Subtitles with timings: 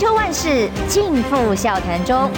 [0.00, 2.30] 秋万事尽付笑谈中。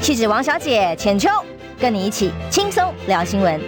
[0.00, 1.28] 气质王小姐浅秋，
[1.78, 3.60] 跟你一起轻松聊新闻。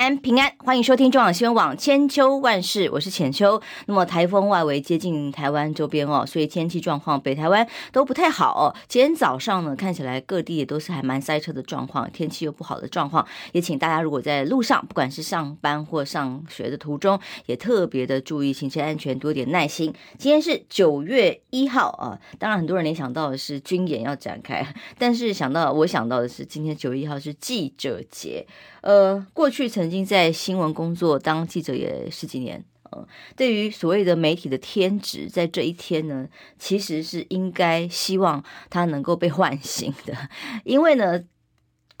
[0.00, 3.60] 安平安，欢迎收听中广新闻网千秋万事，我是浅秋。
[3.84, 8.74] 那么台风外围接近台湾周边哦，所以天气状况北台湾都不太好。
[8.88, 19.92] 今天早上呢，看起来各地也都是还蛮塞车的状况，天气又不好的状况，也请大家如果在路上，不管是上班或上学的途中，也特别的注意行车安全，多点耐心。
[20.16, 28.46] 今天是九月一号啊，当然很多人联想到的是军演要展开，但是想到我想到的是今天九月一号是记者节。
[28.82, 40.14] 呃，过去曾经在新闻工作当记者也十几年，呃，对于所谓的媒体的天职，在这一天呢，其实是应该希望他能够被唤醒的，
[40.64, 41.24] 因为呢。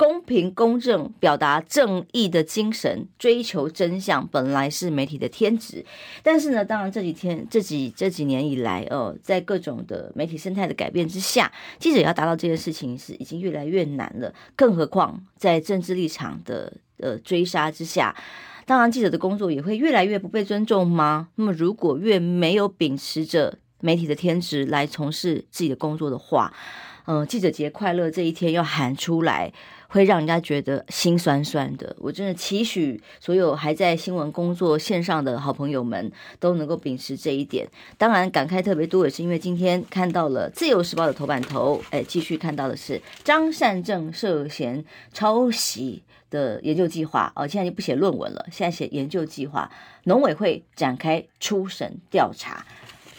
[0.00, 5.84] 公平公正，表达正义的精神，追求真相，本来是媒体的天职。
[6.22, 14.32] 但是呢，当然这几天、这几这几年以来，哦，在各种的媒体生态的改变之下，记者要达到这件事情是已经越来越难了。
[14.56, 18.16] 更何况在政治立场的呃追杀之下，
[18.64, 21.28] 当然记者的工作也会越来越不被尊重吗？
[21.34, 26.54] 那么，如果越没有秉持着媒体的天职来从事自己的工作的话，
[27.04, 29.52] 嗯、记者节快乐这一天要喊出来。
[29.90, 31.94] 会让人家觉得心酸酸的。
[31.98, 37.68] 我真的期许所有还在新闻工作线上的好朋友们都能够秉持这一点。
[37.98, 47.32] 当然，感慨特别多也是因为今天看到了《自由时报》的头版头，哎，继续看到的是张善政涉嫌抄袭的研究计划。
[47.34, 49.68] 哦，现在就不写论文了，现在写研究计划。
[50.04, 52.64] 农委会展开初审调查。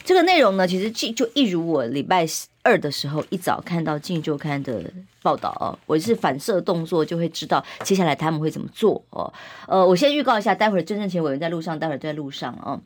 [0.03, 2.25] 这个内容呢，其实就一如我礼拜
[2.63, 9.31] 二的时候一早看到《镜周刊》的报道哦，我是反射动作就会知道接下来他们会怎么做哦。
[9.67, 12.79] 呃，我先预告一下，待会儿真正前委员在路上，待会儿在路上哦。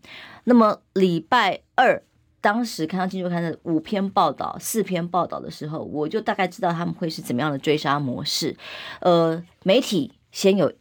[0.44, 2.02] 那么礼拜二
[2.42, 8.56] 当时看到《镜周刊》的五篇报道、四篇报道的时候，我就大概知道他们会是怎么样的追杀模式。
[9.00, 10.72] 呃，媒体先有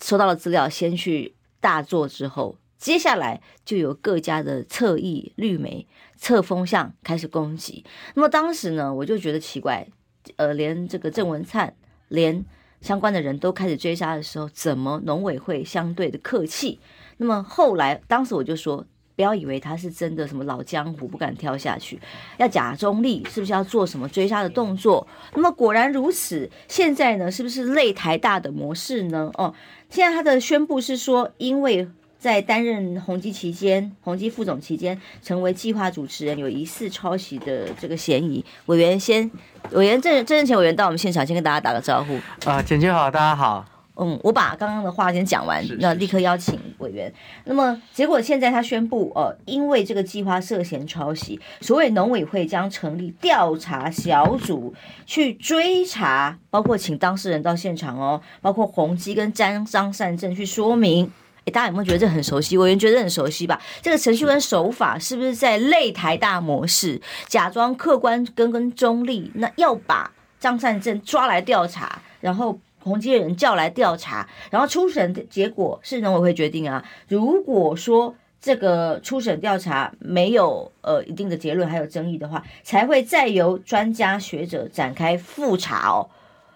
[0.00, 2.56] 收到了资料，先去大做之后。
[2.82, 7.84] 接下来就有各家的侧翼绿媒侧风向开始攻击。
[8.14, 9.86] 那么当时呢，我就觉得奇怪，
[10.34, 11.76] 呃，连这个郑文灿，
[12.08, 12.44] 连
[12.80, 16.80] 相关的人都开始追杀的时候，怎么农委会相对的客气？
[17.18, 22.00] 那么后来，当时我就说，不要以为他是真的什么老江湖，不敢跳下去，
[22.38, 25.06] 要假中立，是不是要做什么追杀的动作？
[25.34, 26.50] 那么果然如此。
[26.66, 29.30] 现在呢，是不是擂台大的模式呢？
[29.34, 29.54] 哦，
[29.88, 31.88] 现在他的宣布是说，因为。
[32.22, 38.44] 在担任宏基期间，宏基副总期间，成为计划主持人，有疑似抄袭的这个嫌疑。
[38.66, 39.28] 委员先，
[39.72, 42.16] 委员郑郑正前委员到我们现场，先跟大家打个招呼。
[42.48, 43.64] 啊，简姐好，大家好。
[43.96, 47.12] 嗯，我把刚刚的话先讲完，那立刻邀请委员。
[47.44, 54.72] 那么结果现在他宣布，呃，因为这个计划涉嫌抄袭，所以农委会将成立调查小组
[55.06, 61.10] 去追查，包括请当事人到现场哦，包括宏基跟张张善政去说明。
[61.44, 62.56] 诶，大家有没有觉得这很熟悉？
[62.56, 63.60] 委员觉得很熟悉吧？
[63.80, 69.30] 这个程序跟手法是不是在擂台大模式，假装客观跟跟中立？
[69.34, 76.84] 那要把张善政抓来调查，然后宏基人叫来调查，然后初审的结果是农委会决定啊。
[77.08, 86.08] 如果说这个初审调查没有呃一定的结论，还有争议的话，才会再由专家学者展开复查哦。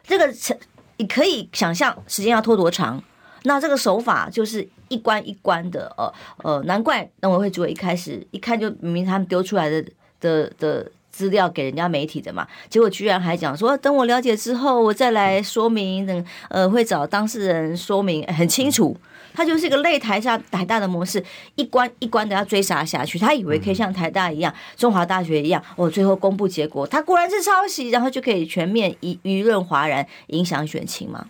[0.04, 0.56] 这个程
[0.98, 3.02] 你可以想象时间要拖多长？
[3.42, 9.84] 那这个手法就是一关一关的，呃呃，难怪那我会觉得一开始一看就明明他们丢出来的
[10.20, 18.96] 的的资料给人家媒体的嘛，结果居然还讲说等我了解之后我再来说明，等呃会找当事人说明很清楚。
[19.36, 21.22] 他就是一个擂台下台大的模式，
[21.54, 23.18] 一关一关的要追杀下去。
[23.18, 31.24] 他以为可以像台大一样、中华大学一样，哦，最后公布结果，他果然是抄袭，然后就可以全面舆舆论哗然，影响选情嘛？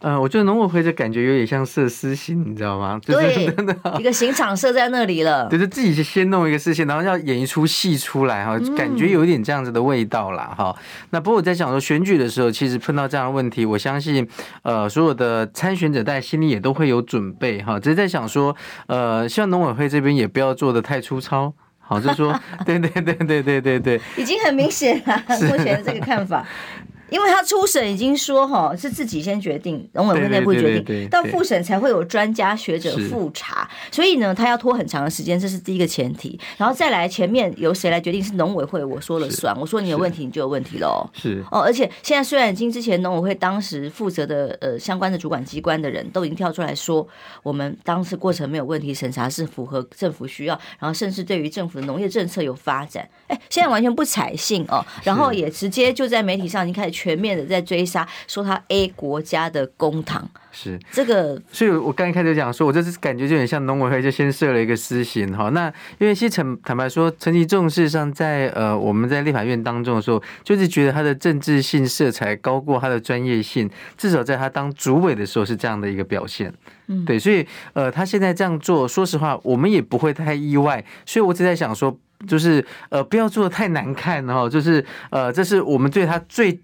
[0.00, 3.00] 呃，我觉得农委会的感觉有点像设私刑，你知道吗？
[3.06, 10.54] 就是、对，一个刑场设在那里了， 对就是自己先弄一个事情，然后要演一出戏出来哈，感觉有一点这样子的味道啦。
[10.58, 10.82] 哈、嗯。
[11.10, 14.26] 那不过我在想说，选举的时候，其实碰到这样的问题，我相信
[14.62, 17.51] 呃，所有的参选者在心里也都会有准备。
[17.60, 18.56] 好，只是在想说，
[18.86, 21.52] 呃，希望农委会这边也不要做的太粗糙。
[21.84, 22.32] 好，就是说，
[22.64, 26.46] 对对对对对对对，已经很明显了，目前的这个看法。
[27.12, 36.40] 因为他初审已经说哈是自己先决定，农委会内部决定，到复审才会有专家学者复查，所以呢，他要拖很长的时间，这是第一个前提。
[36.56, 41.06] 然后再来前面由谁来决定是农委会，我说了算，我说你有问题你就有问题喽。
[41.12, 41.44] 是。
[41.50, 47.06] 哦，而且现在虽然已经之前农委会当时负责的呃相关的主管机关的人都已经跳出来说，
[47.42, 60.28] 我们当时过程没有问题，审查是符合政府需要，然后甚至对于政府的农业政策有发展，哎，现在完全不采信哦，然后也直接就在媒体上已经开始全面的在追杀，说他 A 国家的公堂。
[60.54, 65.48] 是这个，所以我刚一开始就讲说，我这次感觉就有点像农委会就先设了一个私刑哈。
[65.48, 76.52] 那因为其实坦坦白说，陈吉仲事实上在呃我们在立法院当中的时候，就是觉得他的政治性色彩高过他的专业性，至少在他当主委的时候是这样的一个表现。
[76.88, 80.84] 嗯，对，所以呃他现在这样做，说实话我们也不会太意外。
[81.06, 86.60] 所以我只在想说，就是呃不要做的太难看哈，就是呃这是我们对他最。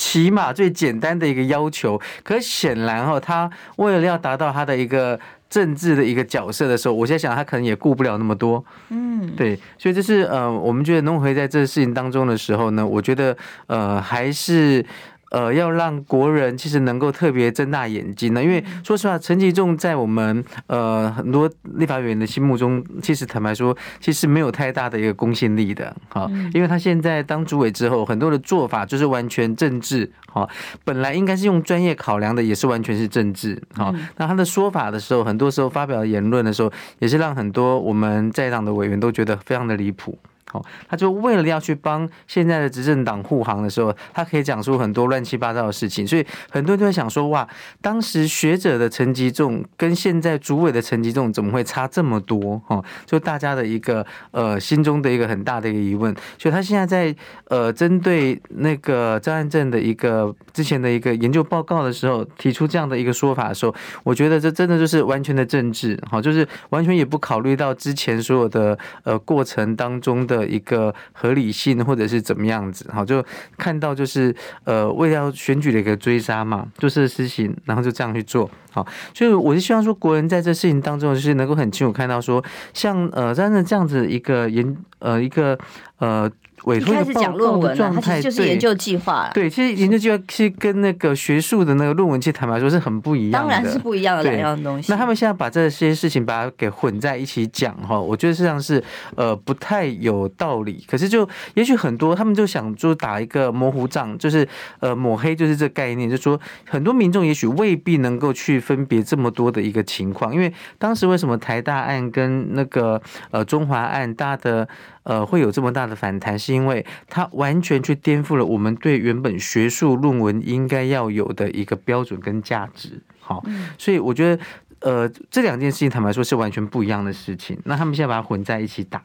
[0.00, 5.20] 起码最简单的一个要求，可显然哦，他为了要达到他的一个
[5.50, 13.36] 政治的一个角色的时候，我在想他可能也顾不了那么多，嗯，对，所以这是呃，我们觉得农委会在这个事情当中的时候呢，我觉得
[13.66, 14.84] 呃还是。
[15.30, 30.48] 呃，要让国人其实能够特别睁大眼睛呢，因为说实话，陈吉仲在我们呃很多立法委员的心目中，其实坦白说，其实没有太大的一个公信力的，哈，因为他现在当主委之后，很多的做法就是完全政治，哈，
[30.84, 40.18] 本来应该是用专业考量的，也是完全是政治，哈，那他的说法的时候，很多时候发表言论的时候，也是让很多我们在党的委员都觉得非常的离谱。
[40.52, 47.46] 哦，他就为了要去帮现在的执政党护航的时候，他可以讲出很多乱七八糟的事情，所以很多人都在想说，哇，
[47.80, 52.60] 当时学者的陈吉仲跟现在主委的陈吉仲怎么会差这么多？
[52.66, 56.12] 哈，就大家的一个呃心中的一个很大的一个疑问。
[56.36, 57.14] 所以他现在在
[57.46, 70.39] 呃针对那个张善政的一个之前的一个研究报告的时候，提出这样的一个说法的时候，我觉得这真的就是完全的政治，哈，就是完全也不考虑到之前所有的呃过程当中的。
[70.46, 73.24] 一个合理性，或者是怎么样子，好，就
[73.56, 74.34] 看到就是
[74.64, 85.58] 呃，为了选举的一个追杀嘛，就是事情，然后就这样去做，好，所以我就希望说，国人在这事情当中，就是能够很清楚看到说，像呃，真的这样子一个严呃一个
[85.98, 86.30] 呃。
[86.64, 89.30] 委托的报告的状态，就是研究计划。
[89.34, 93.54] 对，其实研究计划其实跟那个学术的那个论文，其实坦白说是很不一样的。
[93.54, 94.92] 当然是不一样的两样东西。
[94.92, 98.82] 那他们现在把这些事情把它给混在一起讲哈，我觉得实际上是
[99.16, 100.84] 呃不太有道理。
[100.88, 104.46] 可是就也许很多他们就想就打一个模糊仗，就是
[104.80, 110.34] 呃抹黑，就是这概念，就是说很多民众也许未必能够去分别这么多的一个情况。
[110.34, 114.68] 因为当时为什么台大案跟那个呃中华案大的
[115.10, 116.38] 呃会有这么大的反弹？
[116.38, 123.42] 是因为它完全去颠覆了我们对原本学术论文应该要有的一个标准跟价值，好，
[123.76, 124.42] 所以我觉得，
[124.78, 127.58] 呃，这两件事情坦白说是完全不一样的事情。
[127.64, 129.02] 那他们现在把它混在一起打。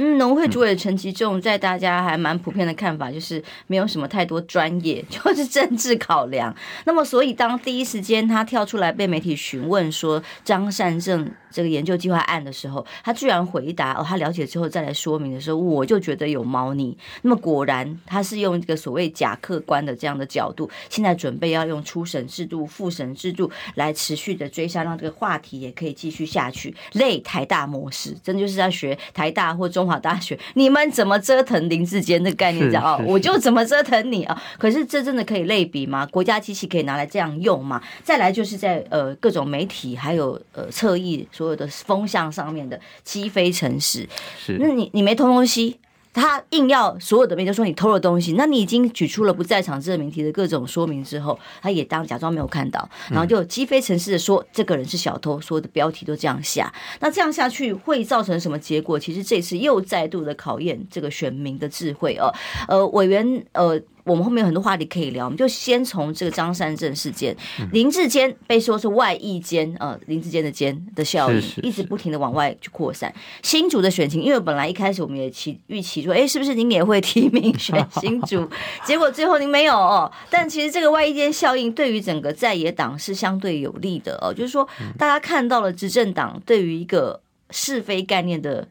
[0.00, 6.54] 嗯，农会主委陈其仲在大家还蛮普遍的看法，就是没有什么太多专业， 就是政治考量。
[6.84, 16.96] 那么，所以当第一时间他跳出来被媒体询问说张善政这个研究计划案的时候，他居然回答哦，他了解之后再来说明的时候，我就觉得有猫腻。
[17.22, 26.72] 那么果然他是用这个所谓假客观的这样的角度，现在准备要用初审制度、复审制度来持续的追杀，让这个话题也可以继续下去。
[26.92, 29.87] 类台大模式，真的就是在学台大或中。
[29.88, 34.42] 华大学，你们怎么折腾林志坚的概念讲哦，我就怎么折腾你啊！
[34.58, 36.04] 可是这真的可以类比吗？
[36.06, 37.82] 国家机器可以拿来这样用吗？
[38.04, 44.06] 再来就是在呃各种媒体还有呃侧翼所有的风向上面的击飞城市，
[44.38, 45.78] 是那你你没偷东西。
[46.18, 58.98] 他硬要所有的媒体说你偷了东西，那你已经举出了不在场证明题的各种说明之后，他也当假装没有看到，然后就击飞城市的说这个人是小偷，所有的标题都这样下，那这样下去会造成什么结果？
[58.98, 62.34] 其实这次又再度的考验这个选民的智慧哦，
[62.68, 63.80] 呃，委员呃。
[64.04, 67.36] 我们后面有很多话题可以聊，我们就先从这个张善政事件，
[67.72, 73.14] 林志坚被说是外役奸，呃，林志坚的奸的效应一直不停的往外去扩散。
[73.42, 78.48] 新竹的选情，因为本来一开始我们也期预期说，哎，是不是您也会提名选新竹？
[78.86, 80.10] 结果最后您没有哦。
[80.30, 88.68] 但其实这个外溢间效应对于整个在野党是相对有利的哦，就是说大家看到了执政党对于一个是非概念的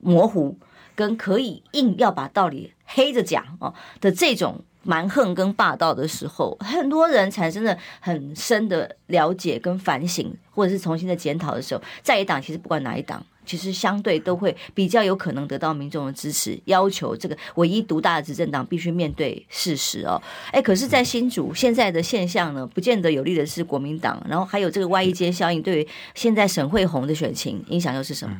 [0.00, 0.56] 模糊，
[1.00, 20.20] 跟可以硬要把道理黑着讲哦的这种蛮横跟霸道的时候，很多人产生了很深的了解跟反省，或者是重新的检讨的时候，在野党其实不管哪一党，其实相对都会比较有可能得到民众的支持，要求这个唯一独大的执政党必须面对事实哦。
[20.50, 28.34] 哎，可是，在新竹现在的现象呢，不见得有利的是国民党，然后还有这个外衣间效应，对于现在沈慧虹的选情影响又是什么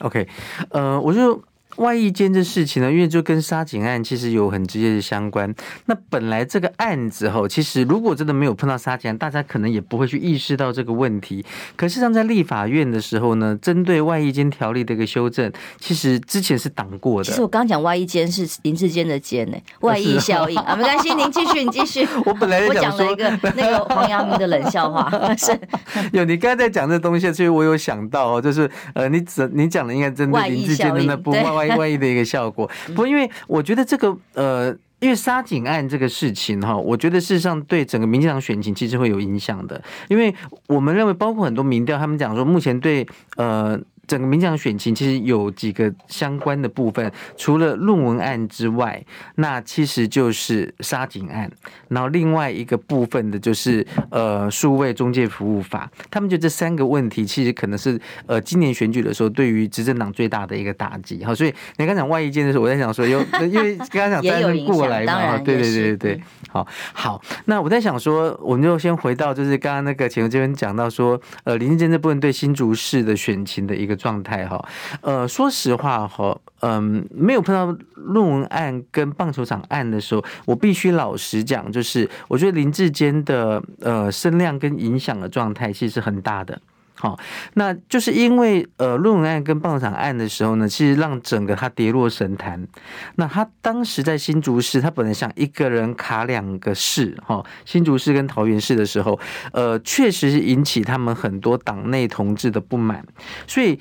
[0.00, 0.28] ？OK，
[0.70, 1.42] 呃，我就。
[1.76, 5.52] 外役监这事情呢，因为就跟杀警案其实有很直接的相关。
[5.86, 11.44] 那本来这个案子哈，其实如果真的没有碰到杀警案，大家可能也不会去意识到这个问题。
[11.76, 17.24] 可是上在立法院的时候呢，针对外役监条例的一个修正，其实之前是挡过的。
[17.24, 22.06] 其实我刚讲外役监是林志坚的监呢，外衣效应 啊，没关系，您继续，你继续。
[22.26, 25.58] 我本来我讲了一个那个黄阳明的冷笑话，是
[26.12, 32.70] 有你刚才在讲这东西，所以我有想到哦，就是呃，你只你讲的应该针对林志坚的那部外外役的一个效果。
[32.88, 40.34] 不过因为我觉得这个呃，因为杀警案这个事情哈，我觉得事实上对整个民进党选情其实会有影响的，因为
[40.68, 43.80] 我们认为包括很多民调，他们讲说目前对呃。
[44.10, 49.00] 整个民进党选情其实有几个相关的部分，除了论文案之外，
[49.36, 51.48] 那其实就是杀警案，
[51.86, 61.24] 然后另外一个部分的就是呃数位中介服务法，他们就这三个问题，其实可能是呃今年选举的时候对于执政党最大的一个打击。
[61.24, 73.99] 好，所以你刚讲外意见的时候， 我在想说，有因为刚刚讲三人过来嘛，对对对对对，好好，那我在想说，我们就先回到就是刚刚那个前面这边讲到说，呃林智坚这部分对新竹市的选情的一个。
[74.00, 74.64] 状态哈，
[75.02, 86.58] 呃，说实话哈，嗯，没有碰到论文案跟棒球场案的时候，我必须老实讲，就是我觉得林志坚的呃声量跟影响的状态其实是很大的。
[87.00, 87.18] 好，
[87.54, 92.68] 那就是因为呃论文案跟棒球场案的时候呢，其实让整个他跌落神坛。
[93.16, 99.18] 那他当时在新竹市，他本来想一个人卡两个市，哈，新竹市跟桃园市的时候，
[99.52, 103.02] 呃，确实是引起他们很多党内同志的不满。
[103.46, 103.80] 所以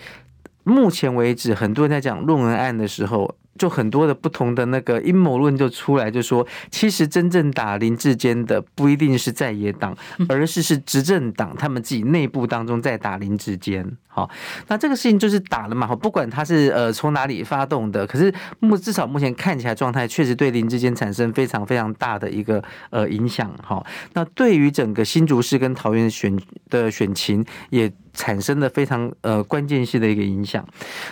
[0.63, 3.35] 目前为止，很多人在讲论文案的时候。
[3.59, 9.95] 就很多的不同的那个阴谋论就出来，就说其实真正打林志坚的不一定是在野党，
[10.29, 13.85] 而是是执政党他们自己内部当中在打林志坚。
[14.07, 14.27] 好，
[14.67, 23.53] 那这个事情就是打了嘛，好，不管他是呃从哪里发动的，可是目至少目前看起来状态确实对林志坚产生非常非常大的一个呃影响。
[23.61, 26.35] 好，那对于整个新竹市跟桃园选
[26.69, 27.91] 的选情也。
[28.19, 30.67] 产生的非常呃关键性的一个影响，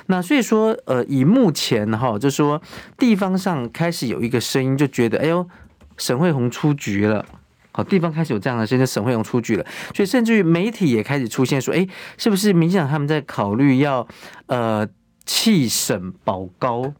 [0.07, 2.61] 那所以说呃以目前哈，就说
[2.97, 5.47] 地方上开始有一个声音，就觉得哎呦
[5.95, 7.25] 沈慧红出局了，
[7.71, 11.87] 好，地方开始有这样的声音，沈慧红出局了，所以甚至于媒体也开始出现说，哎，
[12.17, 14.05] 是不是民进党他们在考虑要
[14.47, 14.85] 呃
[15.25, 16.93] 弃沈保高？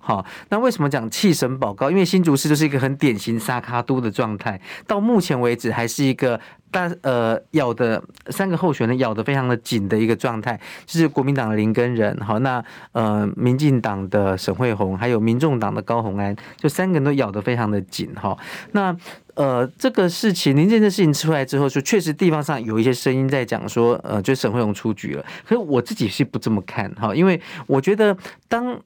[0.00, 1.90] 好，那为什么讲弃神保高？
[1.90, 6.40] 因为新竹市就是一个很典型沙卡都的状态，到目前为止还是一个。
[6.72, 18.38] 但呃，咬的三个候选人咬得非常的紧的一个状态，就是国民党的林根仁，好，那呃，民进党的沈惠虹，还有民众党的高虹安，就三个人都咬得非常的紧，哈。
[18.70, 18.96] 那
[19.34, 25.24] 呃，这个事情，林智坚的事情出来之后，说确实地方上有一些声音在讲说，呃，就沈惠虹出局了。
[25.44, 28.16] 可是我自己是不这么看，哈，因为我觉得
[28.46, 28.80] 当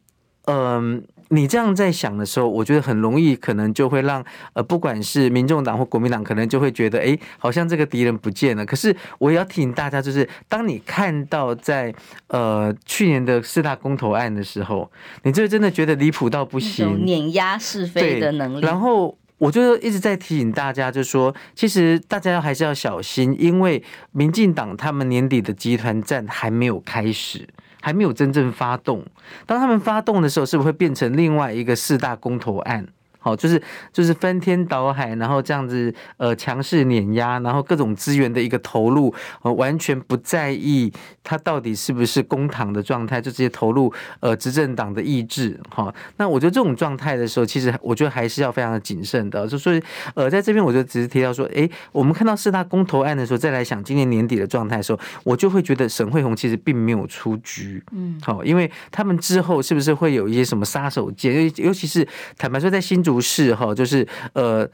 [0.45, 0.57] 嗯。
[0.57, 4.23] 呃你这样在想的时候，我觉得很容易，可能就会让
[4.53, 8.65] 呃，不管是民众党或国民党，可能就会觉得，哎，好像这个敌人不见了。
[8.65, 11.93] 可是我也要提醒大家，就是当你看到在
[12.29, 14.89] 呃去年的四大公投案的时候，
[15.23, 18.61] 你就真的觉得离谱到不行，碾压是非的能力。
[18.61, 23.83] 然后我就一直在提醒大家，就是说，其实大家还是要小心，因为
[24.13, 27.49] 民进党他们年底的集团战还没有开始。
[27.85, 29.05] 还没有真正发动，
[29.45, 32.87] 当他们发动的时候，是不是会变成另外一个四大公投案？
[33.25, 43.90] 好，就是就是翻天倒海，然后这样子呃强势碾压，然后各种资源的一个投入，呃完全不在意他到底是不是公堂的状态，就直接投入
[44.21, 45.59] 呃执政党的意志。
[45.71, 49.49] 哈，那我觉得这种状态的时候，其实我觉得还是要非常的谨慎的。
[49.49, 49.83] 就所以
[50.14, 57.83] 呃在这边我就只是提到说，诶，我们看到四大公投案的时候，再来想今年年底的状态的时候，我就会觉得沈慧红其实并没有出局。
[57.93, 61.33] 嗯，好，因为他们之后是不是会有一些什么杀手锏？
[61.33, 63.13] 尤尤其是坦白说，在新竹。
[63.14, 64.68] 不是哈，就是呃，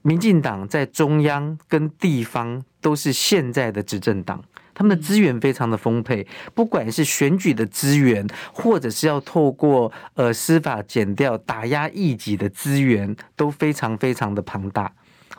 [0.00, 14.90] 民进党在中央跟地方都是现在的执政党，他们的资源非常的丰沛，不管是选举的资源，或者是要透过呃司法减掉打压异己的资源，都非常非常的庞大。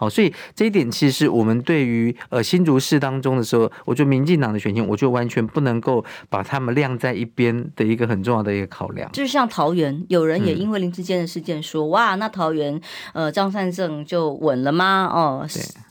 [0.02, 9.08] 好，所以这一点其实我们对于呃新竹市当中的时候，我觉得民进党的选情，我就完全不能够把他们晾在一边的一个很重要的一个考量。
[9.12, 12.82] 就是像桃园，有人也因为林志坚的事件说，嗯、哇，那桃园
[13.14, 15.08] 呃张善政就稳了吗？
[15.14, 15.48] 哦，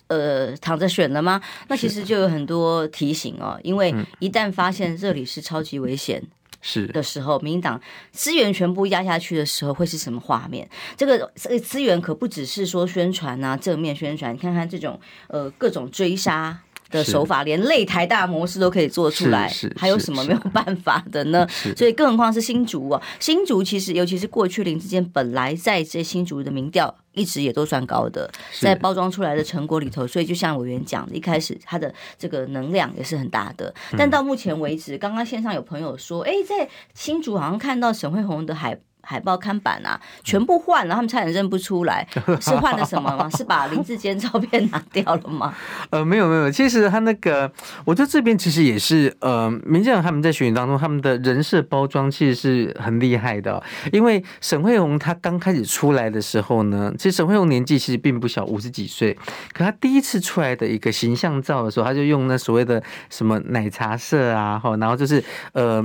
[0.08, 1.40] 呃躺着选了吗？
[1.68, 6.20] 那其实就有很多提醒哦，因为一旦发现这里是超级危险。
[6.60, 7.80] 是的时候，民进党
[8.12, 10.68] 资源全部压下去的时候，会是什么画面？
[10.96, 14.34] 这个这资源可不只是说宣传啊，正面宣传。
[14.34, 21.46] 你看看这种呃各种追杀的手法，连擂台大模式都可以做出来，还有什么没有办法的呢？
[21.76, 26.94] 所以更何况是新竹啊，新竹其实尤其是过去林智坚本来在这新竹的民调。
[27.12, 28.30] 一直也都算高的，
[28.60, 33.74] 在包装出来的成果里头，所以就像委员讲的，一开始它的这个能量也是很大的。
[33.98, 38.78] 但到目前为止，刚刚线上有朋友说，哎，在新竹好像看到沈慧红的海。
[39.02, 42.06] 海报看板啊，全部换了，他们差点认不出来，
[42.40, 43.28] 是换了什么吗？
[43.30, 45.54] 是把林志坚照片拿掉了吗？
[45.90, 47.50] 呃，没有没有，其实他那个，
[47.84, 59.16] 我觉得这边其实也是，呃，民进党他们在选举当中，他们的人设包装其实是很厉害的，因为沈慧虹他刚开始出来的时候呢，其实沈慧红年纪其实并不小，五十几岁，
[59.52, 65.84] 可他第一次出来的一个形象照的时候，他就用那所谓的什么奶茶色啊，哈，然后就是呃。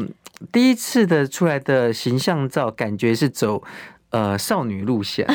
[0.52, 3.62] 第一次的出来的形象照，感觉是走
[4.10, 5.28] 呃少女路线，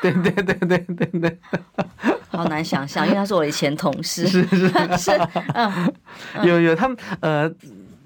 [0.00, 1.38] 对对对对对对，
[2.30, 4.68] 好难想象，因为他是我的前同事，是是。
[4.96, 5.10] 是，
[5.54, 5.92] 嗯，
[6.44, 7.50] 有有他们呃，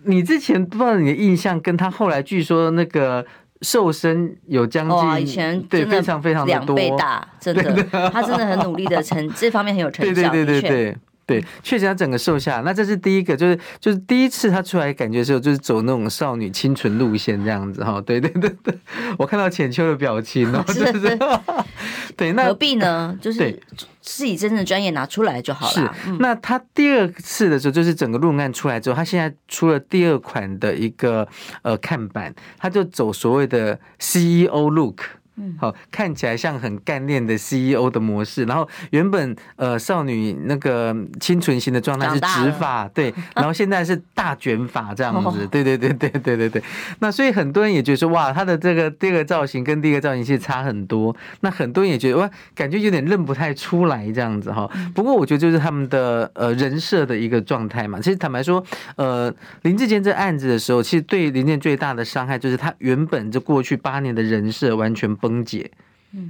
[0.04, 3.24] 你之前不知道你的印象，跟他后来据说那个
[3.60, 10.96] 瘦身有将近，哦，以前对非常非常两倍大，真的，他真的很努力的成这方面很有 成效，对对对对对。
[11.24, 18.00] 对，确实他整个瘦下，那这是第一个，就是就是第一次他出来感觉的时候，就是走那种少女清纯路线这样子哈。
[18.00, 18.76] 对对对对，
[19.18, 21.18] 我看到浅秋的表情哦， 是是。
[22.16, 23.16] 对，那何必呢？
[23.22, 23.58] 就是
[24.00, 25.72] 自己真正的专业拿出来就好了。
[25.72, 31.26] 是，那他第二次的时候，就是整个论案出来之后，他现在出了第二款的一个
[31.62, 35.02] 呃看板，他就走所谓的 CEO look。
[35.36, 46.62] 嗯，好，看起来像很干练的 CEO 的模式，然后原本呃少女那个清纯型的状态是直发，对， 然后现在是大卷发这样子， 对对对对对对对。
[46.98, 51.16] 那所以很多人也觉得说，哇，她的这个第二个造型跟第一个造型其实差很多。
[51.40, 54.70] 那很多人也觉得哇，感觉有点认不太出来这样子哈。
[54.94, 57.98] 不过我觉得就是他们的呃人设的一个状态嘛。
[57.98, 58.62] 其实坦白说，
[58.96, 65.10] 呃林志坚这案子的时候，其实对林智坚最大的伤害就是他原本这过去八年的人设完全。
[65.22, 65.70] 崩解，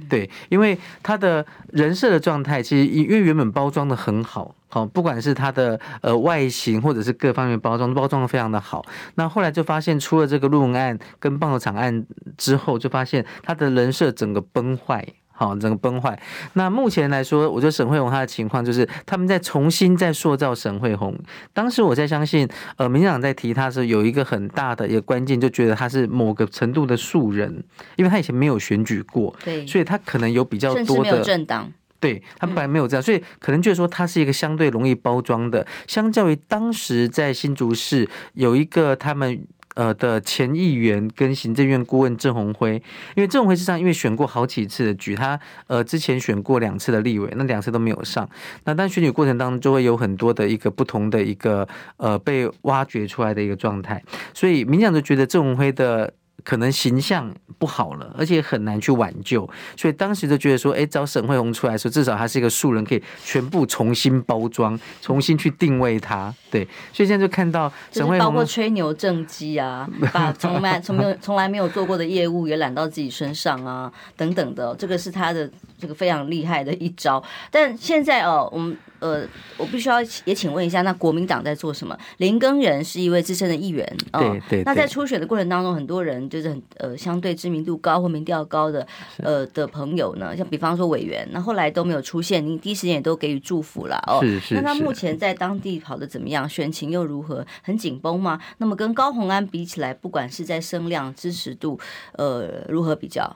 [0.07, 8.85] 对，因为他的人设的状态，其实因为原本包装的很好，好，不管是他的呃外形或者是各方面包装，包装的非常的好。
[9.15, 12.05] 那后来就发现，出了这个论文案跟棒球场案
[12.37, 15.05] 之后，就发现他的人设整个崩坏。
[15.35, 16.17] 好，整个崩坏。
[16.53, 21.17] 那目前来说，我觉得沈慧虹她的情况就是他们在重新再塑造沈慧虹。
[21.53, 27.63] 当时我在相信，呃，民进党在提他的时候，有一个很大的一个关键，就觉得他是某个程度的素人，
[27.95, 39.45] 因为他以前没有选举过，对，所以他可能有比较多的政党，对他本来没有这样，所以可能就是说他是一个相对容易包装的，相较于当时在新竹市有一个他们。
[39.75, 42.81] 呃的前议员跟行政院顾问郑鸿辉，
[43.15, 48.29] 因为郑鸿辉是上因为选过好几次的局，他呃之前选过两次的立委，那两次都没有上。
[48.65, 56.13] 那但选举过程当中就会有很多的一个不同的一个呃被挖掘出来的一个状态，所以民进党就觉得郑鸿辉的。
[56.43, 66.33] 可能形象不好了，而且很难去挽救，所以当时就觉得说，哎，找沈慧红出来说，至少他是一个素人，可以全部重新包装，重新去定位他。
[66.51, 75.49] 对，所以现在就看到沈慧红，包括吹牛政绩啊， 把从来从没有从来没有做过的业务也揽到自己身上啊，等等的，这个是他的
[75.83, 77.21] 这个非常厉害的一招。
[77.51, 78.75] 但现在哦，我们。
[79.03, 81.93] 呃，我必须要也请问一下，那国民党在做什么？
[82.19, 84.63] 林根仁是一位资深的议员，哦、对，对对。
[84.63, 94.19] 那在初选的过程当中，很多人就是很呃相对知名度高或民调高的呃的朋友呢，像比方说委员，那后来都没有出现，你第一时间也都给予祝福了哦。
[94.21, 94.55] 是是，是。
[94.55, 96.47] 那他目前在当地跑的怎么样？
[96.47, 97.45] 选情又如何？
[97.61, 98.39] 很紧绷吗？
[98.59, 101.77] 那么跟高虹安比起来，不管是在声量支持度，
[102.13, 103.35] 呃，如何比较？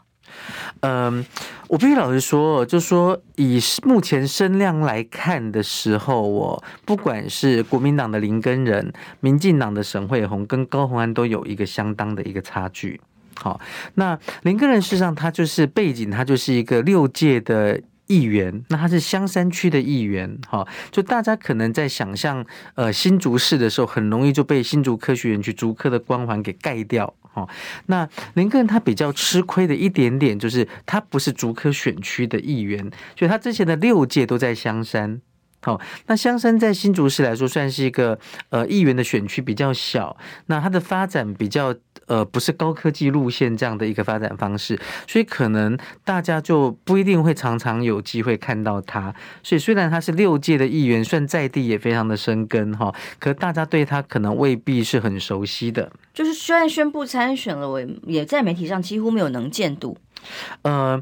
[0.81, 1.25] 嗯，
[1.67, 12.99] 我必须老实说，就说以目前声量来看的时候，我不管是国民党的林根仁、民进党的沈慧虹跟高虹安都有一个相当的一个差距。
[13.35, 13.59] 好，
[13.95, 20.37] 那林根仁事实上他就是背景，他就是一个六届的议员，那他是香山区的议员。
[20.47, 22.43] 好，就大家可能在想象
[22.75, 27.13] 呃新竹市的时候，很容易就被新竹科学园区竹科的光环给盖掉。
[27.37, 27.47] 哦。
[27.85, 35.21] 那林耕仁他比较吃亏的一点点就是他不是竹科选区的议员，所以他之前的六届都在香山。
[35.63, 38.17] 好，那香山在新竹市来说算是一个
[38.49, 49.13] 呃议员的选区比较小，那它的发展比较呃不是高科技路线这样的一个发展方式，所以可能大家就不一定会常常有机会看到他。
[49.41, 55.91] 所以虽然他是六届的议员，算在地也非常的生根哈，可大家对他可能未必是很熟悉的。
[56.17, 59.95] 就是虽然宣布参选了，我也在媒体上几乎没有能见度。
[60.63, 60.99] 呃。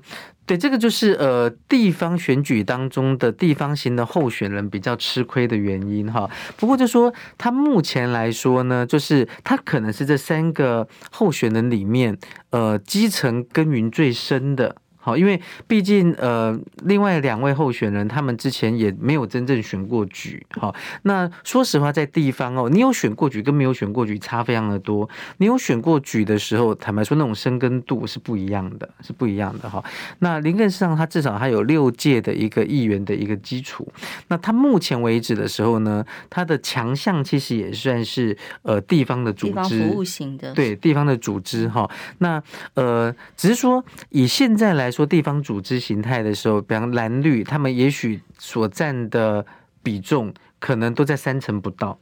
[0.47, 6.29] 对，这个就是呃地方选举当中的地方型的候选人比较吃亏的原因哈。
[6.55, 12.15] 不过就说他目前来说呢，就是他可能是这三个候选人里面
[12.51, 14.75] 呃基层耕耘最深的。
[15.05, 20.43] 好，因为毕竟呃，另外两位候选人他们之前也没有真正选过举。
[20.59, 25.07] 好，那说实话，在地方哦，你有选过举跟没有选过举差非常的多。
[25.37, 29.83] 你有选过举的时候，坦白说，那种生根度是不一样的，是不一样的哈。
[30.17, 33.87] 那林耕仁他至少还有六届的一个议员的一个基础。
[34.29, 41.87] 那他目前为止的时候呢，他的强项其实也算是呃地方的组织，地方服务型的，对地方的组织哈。
[42.17, 42.41] 那
[42.73, 45.05] 呃，只是说以现在来说。
[45.15, 49.45] 地方组织形态的时候，比方蓝绿，他们也许所占的
[49.81, 51.97] 比重可能都在三成不到。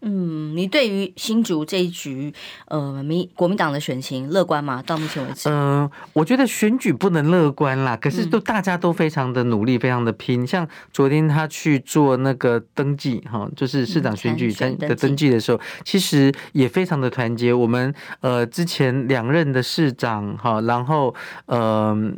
[0.00, 2.32] 嗯，你对于新竹这一局，
[2.66, 4.82] 呃，民国民党的选情乐观吗？
[4.84, 7.96] 到目前为止，嗯、呃，我觉得选举不能乐观啦。
[7.96, 10.42] 可是都大家都非常的努力，非常的拼。
[10.42, 17.52] 嗯、像昨天他去做那个登记，哈，就是市长选举登的登记的时候，其实也非常的团结。
[17.52, 21.14] 我们呃之前两任的市长，哈，然后
[21.46, 22.12] 呃。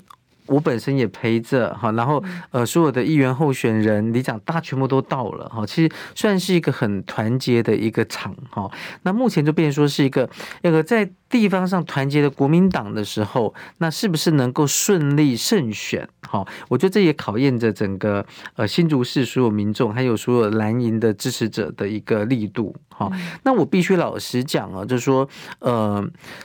[0.49, 8.71] 我本身也陪着哈，然后呃，所有的议员候选人、里长大全部都到了哈，其实算是一个很团结的一个场哈。
[9.03, 10.29] 那目前就变成说是一个
[10.63, 16.09] 那个在地方上团结的国民党的时候，那是不是能够顺利胜选？
[16.23, 18.25] 哈，我觉得这也考验着整个
[18.57, 23.11] 呃新竹市所有民众还有所有蓝营的支持者的一个力度哈。
[23.43, 25.29] 那我必须老实讲啊，就是说
[25.61, 26.05] 呃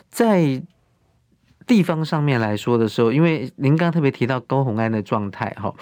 [0.10, 0.62] 在。
[1.66, 5.74] 地方上面来说的时候，因为您刚刚特别提到高红安的状态哈，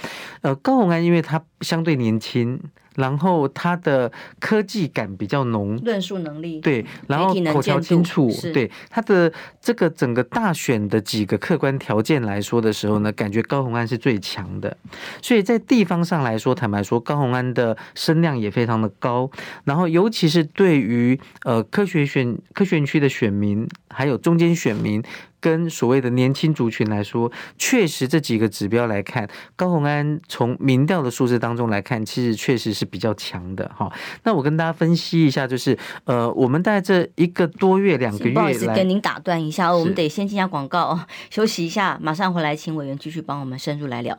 [0.42, 2.60] 呃，高红安因为他相对年轻。
[2.98, 14.76] 然后他的科技感比较浓，论述能力对，然后口条清楚，对他的这个整个大选的几个客观条件来说的时候呢，感觉高红安是最强的。
[15.22, 19.32] 所以在地方上来说，坦白说，高红安的声量也非常的高。
[19.64, 25.02] 然后尤其是对于呃科学选科学园区的选民，还有中间选民
[25.42, 32.82] 跟所谓的年轻族群来说，确实这几个指标来看，高鸿安从民调的数字当中来看，其实确实是。
[32.82, 41.00] 是比较强的哈，那我跟大家分析一下，就是呃，我们在这一个多月、两个月，不好意思，跟您打断一下，我们得先进下广告，
[41.30, 44.18] 休息一下，马上回来，请委员继续帮我们深入来聊。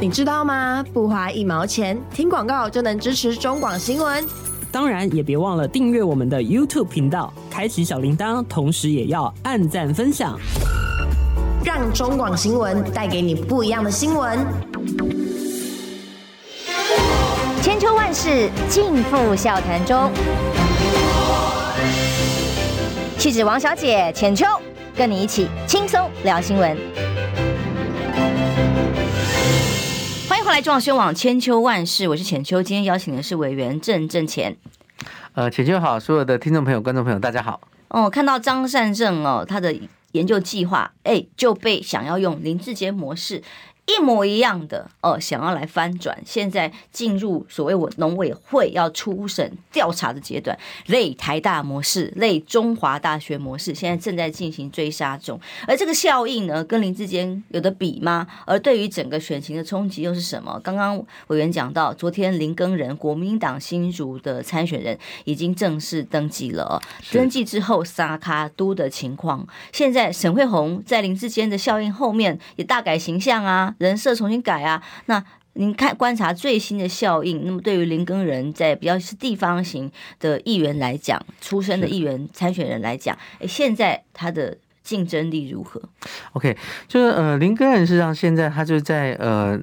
[0.00, 0.84] 你知道吗？
[0.92, 4.53] 不花一毛钱，听广告就能支持中广新闻。
[4.74, 10.36] 当然，也别忘了订阅我们的 YouTube 频道，开启小铃铛，同时也要按赞分享，
[11.64, 14.36] 让中广新闻带给你不一样的新闻。
[17.62, 20.10] 千秋万世尽付笑谈中。
[23.16, 24.44] 气质王小姐浅秋，
[24.96, 26.76] 跟你一起轻松聊新闻。
[30.44, 30.74] 迎回来，中。
[30.74, 32.62] 广新闻网千秋万世，我是浅秋。
[32.62, 34.54] 今天邀请的是委员郑正前。
[35.32, 37.58] 呃，浅秋好，所有的听众朋友、观众朋友，大家好。
[37.88, 39.74] 哦，看到张善政哦，他的
[40.12, 43.42] 研究计划，哎，就被想要用林志坚模式。
[43.86, 55.38] 一模一样的哦，想要来翻转，现在进入所谓我农委会要初审调查的阶段，类台大模式，类中华大学模式，现在正在进行追杀中。
[55.66, 58.26] 而这个效应呢，跟林志坚有的比吗？
[58.46, 60.58] 而对于整个选情的冲击又是什么？
[60.64, 66.80] 刚刚委员讲到，昨天林耕仁国民党新竹的参选人已经正式登记了，
[67.12, 73.73] 登记之后沙卡都的情况，现在沈慧虹在林志坚的效应后面也大改形象啊。
[73.78, 75.22] 人设重新改啊，那
[75.56, 85.80] 您看观察最新的效应，那么对于林根人在比较是地方型的议员来讲，出身的议员参选人来讲，诶，现在他的竞争力如何
[86.32, 86.56] ？OK，
[86.88, 89.56] 就是呃，林根人实际上现在他就在呃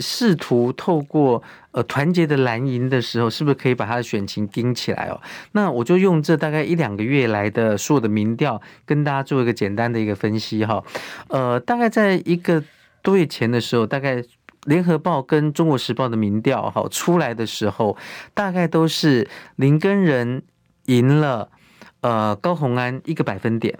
[0.00, 5.18] 试图透过呃团结的蓝营的时候，是不是可以把他的选情盯起来哦？
[5.52, 10.84] 那我就用这大概一两个月来的所有的民调，跟大家做一个简单的一个分析哈。
[11.28, 12.62] 呃，大概在一个。
[13.02, 14.22] 多月前的时候，大概
[14.64, 17.96] 联合报跟中国时报的民调哈出来的时候，
[18.34, 20.42] 大概都是林根仁
[20.86, 21.50] 赢了
[22.00, 23.78] 呃高虹安一个百分点。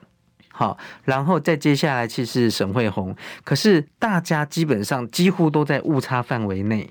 [0.51, 6.91] 好，然后再接下来其实是沈慧红，可是大家基本上几乎都在误差范围内。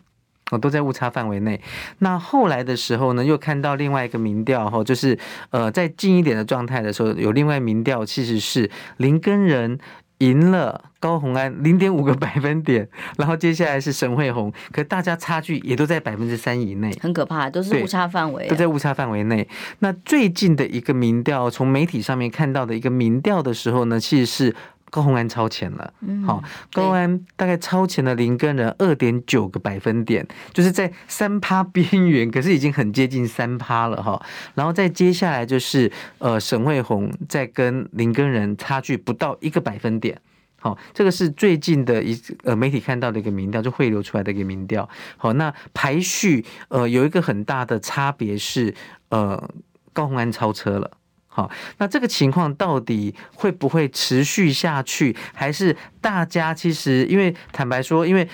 [0.50, 1.62] 哦，都在误差范围内。
[1.98, 9.78] 那后来的时候呢，又看到另外一个民调，哈，就是呃，在近一点的状态的时候，有另外民调，其实是林根仁
[10.20, 19.48] 赢了高红安零点五个百分点，然后接下来是沈慧红，可大家差距也都在百分之三以内，很可怕，都是误差范围，都在误差范围内。
[19.80, 24.56] 那最近的一个民调，从媒体上面看到的一个民调的时候呢，其实是。
[24.90, 25.94] 高虹安超前了，
[26.26, 34.22] 好，高虹安大概超前了林根人二点九个百分点，就是在三趴 边缘，可是已经很接近三趴了哈。
[34.56, 40.20] 然后再接下来就是呃沈慧红在跟林根人差距不到一个百分点，
[40.60, 44.88] 好，这个是最近的一呃媒体看到的一个民调，就汇流出来的一个民调。
[45.18, 48.74] 好，那排序呃有一个很大的差别是
[49.10, 49.50] 呃
[49.92, 50.92] 高虹安超车了。
[51.38, 55.16] 好，那这个情况到底会不会持续下去？
[55.36, 58.28] 还是大家其实因为坦白说，因为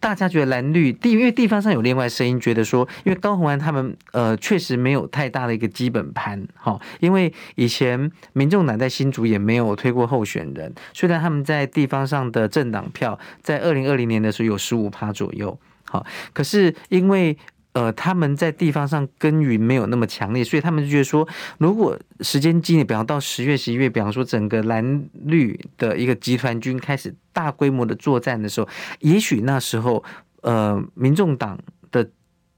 [0.00, 17.36] 大家觉得蓝绿地，因为地方上有另外声音，觉得说，因为高虹安他们呃确实没有太大的一个基本盘，哈，因为以前民众党在新竹也没有推过候选人，虽然他们在地方上的政党票在二零二零年的时候有十五趴左右，好，可是因为。
[17.78, 30.02] 呃，他们在地方上耕耘没有那么强烈，所以他们就觉得说，如果时间近，比方到十月、十一月，比方说整个蓝绿的一个集团军开始大规模的作战的时候，也许那时候，
[30.42, 31.56] 呃，民众党
[31.92, 32.10] 的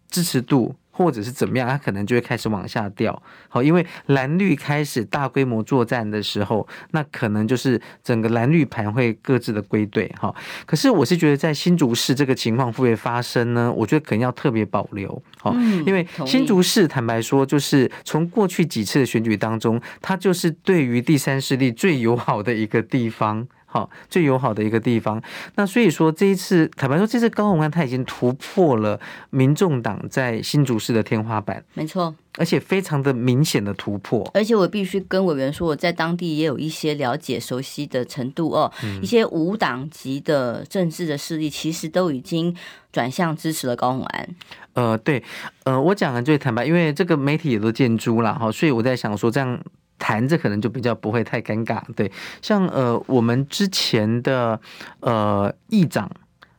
[0.09, 0.75] 支持度。
[1.01, 3.23] 或者是怎么样，它可能就会开始往下掉。
[3.49, 10.15] 好，因为蓝绿开始大规模作战的时候，那可能就是整个蓝绿盘会各自的归队。
[10.21, 10.35] 哈，
[10.67, 13.73] 可是我是觉得在新竹市这个情况会不会发生呢？
[13.75, 15.23] 我觉得可能要特别保留。
[15.39, 15.55] 好，
[15.87, 23.49] 因为新竹市坦白说，就是从过去几次的选举当中，它就是对于第三势力最友好的一个地方。
[23.73, 25.23] 好，最友好的一个地方。
[25.55, 28.99] 那所以说，这一次坦白说，这次高虹安他已经突破了
[29.31, 34.29] 民众党在新竹市的天花板，没错，而且非常的明显的突破。
[34.35, 38.73] 而且我必须跟委员说，我在当地也有一些了解、熟悉的程度哦。
[38.83, 42.53] 嗯、一些无党籍的政治的势力，其实都已经
[42.91, 44.29] 转向支持了高虹安。
[44.73, 45.23] 呃，对，
[45.63, 49.61] 呃，我讲的最坦白，因为这个媒体也都见诸了哈，所以我在想说这样。
[50.01, 52.11] 谈着可能就比较不会太尴尬，对，
[52.43, 54.59] 像呃我们之前的
[55.01, 56.11] 呃议长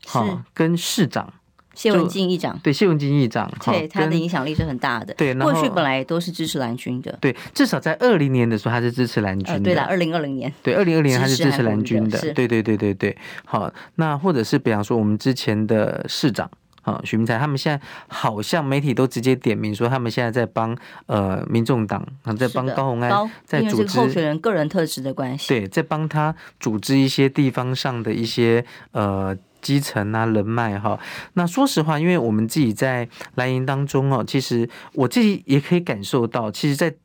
[0.05, 1.33] 哈跟市长
[1.73, 16.49] 谢文静议长，对谢文静议长，对他的影响力是很大的，对，过去本来都是支持蓝军的，对，至少在二零年的时候他是支持蓝军的，对的，二零二零年，对，二零二零年他是支持蓝军的，对对对对对，好，那或者是比方说我们之前的市长。
[16.81, 30.99] 啊，许明才他们现在好像媒体都直接点名说，他们现在在帮呃民众党啊，在帮高鸿安在组织候选人个人特质的关系，对，在帮他组织一些地方上的一些呃基层啊人脉哈。
[31.33, 36.95] 那说实话，因为我们自己在蓝营当中哦，其实我自己也可以感受到，其实，在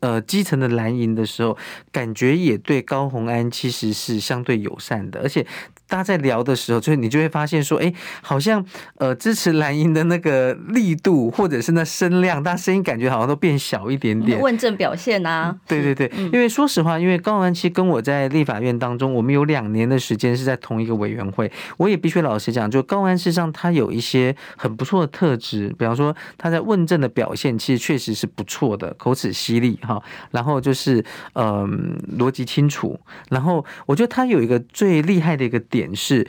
[0.00, 1.58] 呃基层的蓝营的时候，
[1.90, 5.46] 感觉也对高红安其实是相对友善的，而且。
[5.92, 8.64] 大家在聊的时候，就是你就会发现说，哎，好像
[8.96, 14.40] 呃支持蓝营的那个力度，或者是那声量，大家声音感觉好像都变小一点点。
[14.40, 35.81] 问政表现啊，对对对，因为说实话，因为高虹安其实跟我在立法院当中，我们有两年的时间是在同一个委员会，我也必须老实讲，就高虹安事实上他有一些很不错的特质，比方说他在问政的表现，其实确实是不错的，口齿犀利哈，然后就是嗯逻辑清楚，然后我觉得他有一个最厉害的一个点。
[35.82, 36.26] 点是，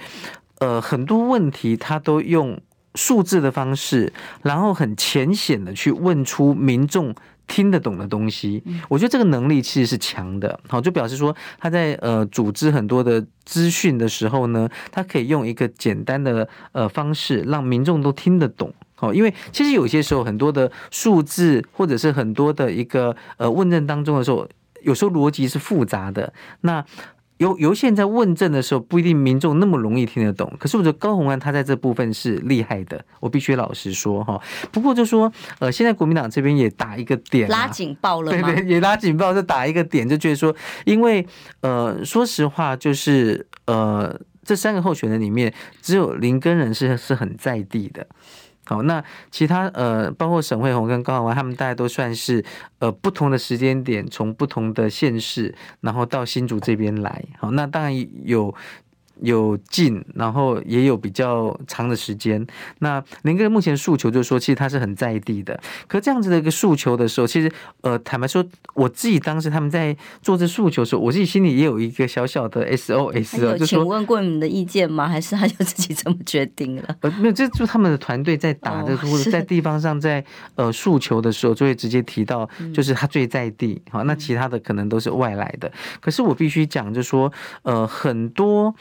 [0.59, 2.59] 呃，很多问题他都用
[2.95, 4.11] 数字的方式，
[4.41, 7.13] 然后很浅显的去问出民众
[7.47, 8.63] 听得懂的东西。
[8.89, 18.73] 我觉得这个能力其实是强的，好，就表示说他在呃组织很多的资讯的时候呢，他可以用一个简单的呃方式让民众都听得懂。
[18.95, 24.47] 好，因为其实有些时候很多的数字或者是很多的一个呃问政当中的时候，
[24.81, 26.31] 有时候逻辑是复杂的。
[26.61, 26.85] 那
[27.43, 30.51] 由由现在问政的时候，不一定民众那么容易听得懂。
[30.57, 34.39] 可是我觉得高鸿安他在这部分是厉害的，我必须老实说哈。
[34.71, 38.31] 不过就说呃，现在国民党这边也打一个点，拉警报了？
[38.31, 41.27] 对对，也拉警报，就打一个点，就觉得说，因为
[41.61, 48.07] 呃，说实话，就是呃，这三个候选人里面，只有林根人是是很在地的。
[48.65, 52.43] 好，那其他呃，包括沈慧红跟高虹安，他们大家都算是
[52.79, 57.23] 呃不同的时间点，从不同的县市，然后到新竹这边来。
[57.37, 57.93] 好，那当然
[58.25, 58.53] 有
[59.23, 62.45] 有近，然后也有比较长的时间。
[62.79, 65.57] 那林哥目前诉求就是说，其实他是很在地的。
[65.87, 75.07] 可这样子的一个诉求的时候，其实呃，坦白说，我自己当时他们在做这诉求的时候，我自己心里也有一个小小的 SOS 啊，就请问过你们的意见吗？
[75.07, 76.95] 还是他就自己这么决定了？
[77.01, 80.23] 呃，没有，这就他们的团队在打的， 或者在地方上在
[80.55, 83.81] 呃诉求的时候，就会直接提到，就是他最在地。
[83.89, 85.71] 好，那其他的可能都是外来的。
[86.01, 87.31] 可是我必须讲，就是说
[87.61, 88.73] 呃，很多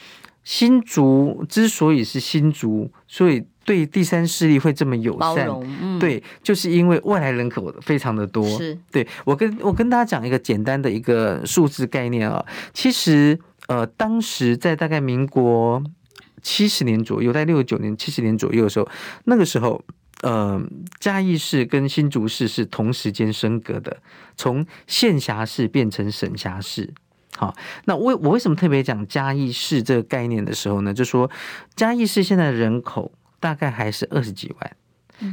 [0.43, 5.47] 新竹之所以是新竹，所以对第三势力会这么友善，
[5.81, 8.45] 嗯、对，就是因为外来人口非常的多。
[8.57, 15.81] 是，对，我跟我跟大家讲一个简单的一个数字概念啊，其实呃，当时在大概民国
[16.41, 18.89] 七十年左右，在六九年、七十年左右的时候，
[19.23, 19.81] 那个时候，
[20.23, 20.61] 呃，
[20.99, 23.95] 嘉义市跟新竹市是同时间升格的，
[24.35, 26.93] 从县辖市变成省辖市。
[27.35, 27.53] 好，
[27.85, 30.93] 那我我为什么特别讲嘉义市这个概念的时候呢？
[30.93, 31.29] 就说
[31.75, 34.71] 嘉义市现在的人口大概还是二十几万，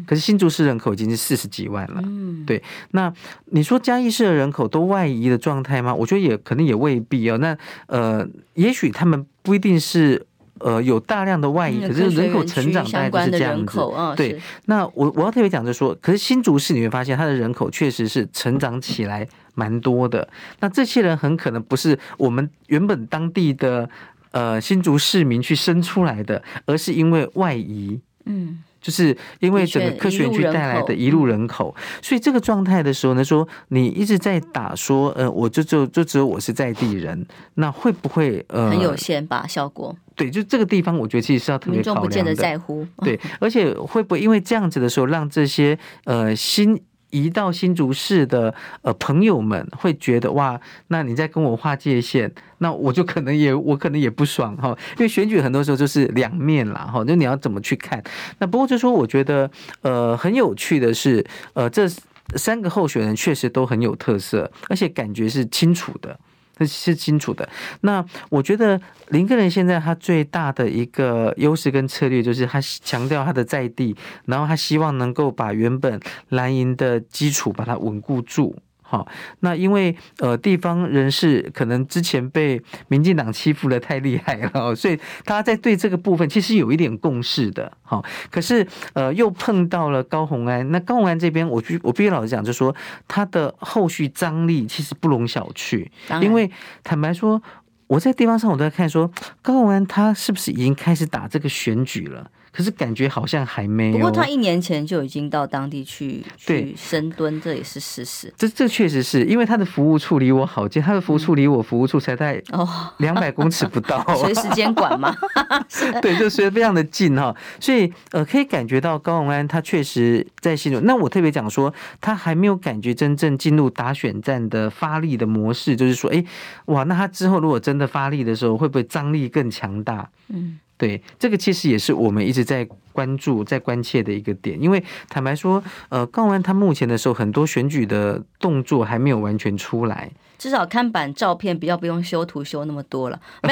[0.07, 2.01] 可是新竹市人口已经是四十几万了。
[2.03, 2.63] 嗯，对。
[2.93, 3.13] 那
[3.47, 5.95] 你说嘉义市的人口都外移的状态吗？
[5.95, 7.37] 我觉得也可能也未必哦。
[7.37, 10.27] 那呃，也许他们不一定是
[10.61, 13.79] 呃有大量的外移，可是人口成长大概就是这样子。
[14.17, 14.41] 对。
[14.65, 19.29] 那我我要特别讲就是说，可是新竹市你会发现它的人口确实是成长起来。
[19.55, 20.29] 蛮多的，
[20.61, 23.89] 那这些人很可能不是我们原本当地的
[24.33, 39.95] 呃新竹市民去生出来的，而是因为外移，嗯，就是因为整个科学园区带来的一路人口，所以这个状态的时候呢，说你一直在打说，呃，我就就就只有我是在地人，那会不会呃很有限吧效果？
[40.15, 42.01] 对，就这个地方，我觉得其实是要特别考量的。
[42.01, 46.81] 民众不见得在乎，对，而且会不会因为这样子的时候，让这些呃新。
[47.11, 58.03] 移到新竹市的呃朋友们会觉得哇，那你在跟我划界限，那我就可能也我可能也不爽哈，因为选举很多时候就是两面啦哈，就你要怎么去看？
[58.39, 59.51] 那不过就说我觉得
[59.83, 61.89] 呃很有趣的是，呃 这
[62.37, 66.19] 三个候选人确实都很有特色，而且感觉是清楚的。
[66.67, 67.49] 是清楚的。
[67.83, 73.97] 那我觉得林个人现在他最大的一个优势跟策略，就是他强调他的在地，
[74.27, 78.57] 然后他希望能够把原本蓝营的基础把它稳固住。
[78.91, 79.07] 好，
[79.39, 87.73] 那因为呃地方人士可能之前被民进党欺负的太厉害了，所以他在对这个部分其实有一点共识的。
[87.83, 92.75] 好，可是呃又碰到了高虹安，那高虹安这边我必我必须老实讲，就是说
[93.07, 95.87] 他的后续张力其实不容小觑，
[96.21, 96.51] 因为
[96.83, 97.41] 坦白说
[97.87, 99.09] 我在地方上我都在看说
[99.41, 102.29] 高虹安他是不是已经开始打这个选举了。
[102.53, 103.99] 可是感觉好像还没有。
[103.99, 108.33] 不过他一年前就已经到当地去去深蹲，这也是事实。
[108.37, 115.15] 这这确实是因为他的服务处离我好近，他的服务处离我服务处才在哦两百公尺不到， 随时监管嘛。
[116.03, 120.83] 对，就随非常的近哈，所以呃可以感觉到高永安他确实在心中。
[120.85, 126.25] 那我特别讲说，他还没有感觉真正进入打选战的发力的模式，就是说，哎
[126.67, 130.11] 哇，那他之后如果真的发力的时候，会不会张力更强大？
[130.29, 130.59] 嗯。
[130.81, 134.59] 对，这个其实也是我们一直在关注、在关切的一个点。
[134.59, 140.11] 因为坦白说，呃，刚完他目前的时候，很多选举的动作还没有完全出来。
[140.41, 143.21] 至少看板照片比较不用修图修那么多了。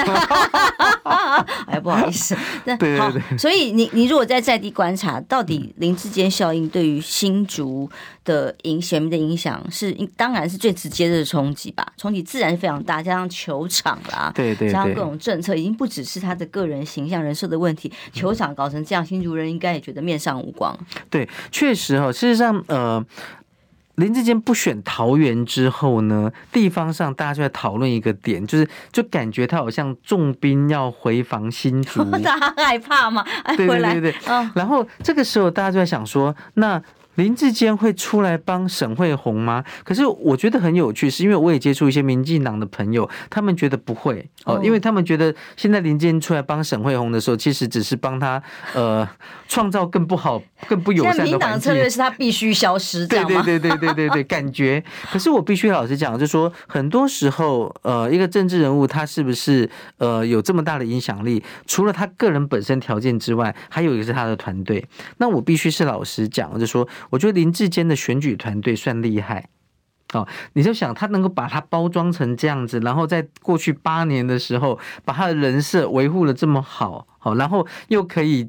[1.66, 2.35] 哎，不好意思。
[2.64, 3.20] 那对对对。
[3.20, 7.88] 好，所以你你如果在在地观察，到底林志坚效应对于新竹
[8.24, 11.87] 的影选民的影响是，当然是最直接的冲击吧。
[11.98, 17.92] 冲击自然是非常大，加上球场啦，对对，加上各种政策，已经不只是他的个人形象、人设的问题。
[18.14, 20.74] 球场搞成这样，新竹人应该也觉得面上无光。
[21.11, 22.11] 对，确实哈。
[22.11, 23.05] 事实上，呃。
[23.99, 33.25] 林志坚不选桃园之后呢，地方上大家就在讨论一个点，就是就感觉他好像重兵要回防新竹， 他害怕嘛？
[33.57, 34.51] 对对对对，嗯。
[34.55, 36.83] 然后这个时候大家就在想说，那。
[37.19, 39.65] 林志坚会出来帮沈慧虹吗？
[39.83, 48.41] 可是我觉得很有趣，是因为我也接触一些民进党的朋友，他们觉得不会哦，因为他们觉得现在林志坚出来帮沈慧虹的时候，其实只是帮他
[48.73, 49.07] 呃
[49.49, 51.33] 创造更不好、更不友善的环境。
[51.33, 54.81] 民进党策略是他必须消失，对对对对对对对，感觉。
[55.11, 64.87] 可是我必须老实讲，就是说很多时候呃，一个政治人物他是不是呃有这么大的影响力，除了他个人本身条件之外，还有一个是他的团队。
[65.17, 66.87] 那我必须是老实讲，就是说。
[67.11, 69.49] 我觉得林志坚的选举团队算厉害
[70.14, 78.49] 哦，你就想他能够把它包装成这样子，然后在过去八年的时候，把他的人设维护的这么好，好，然后又可以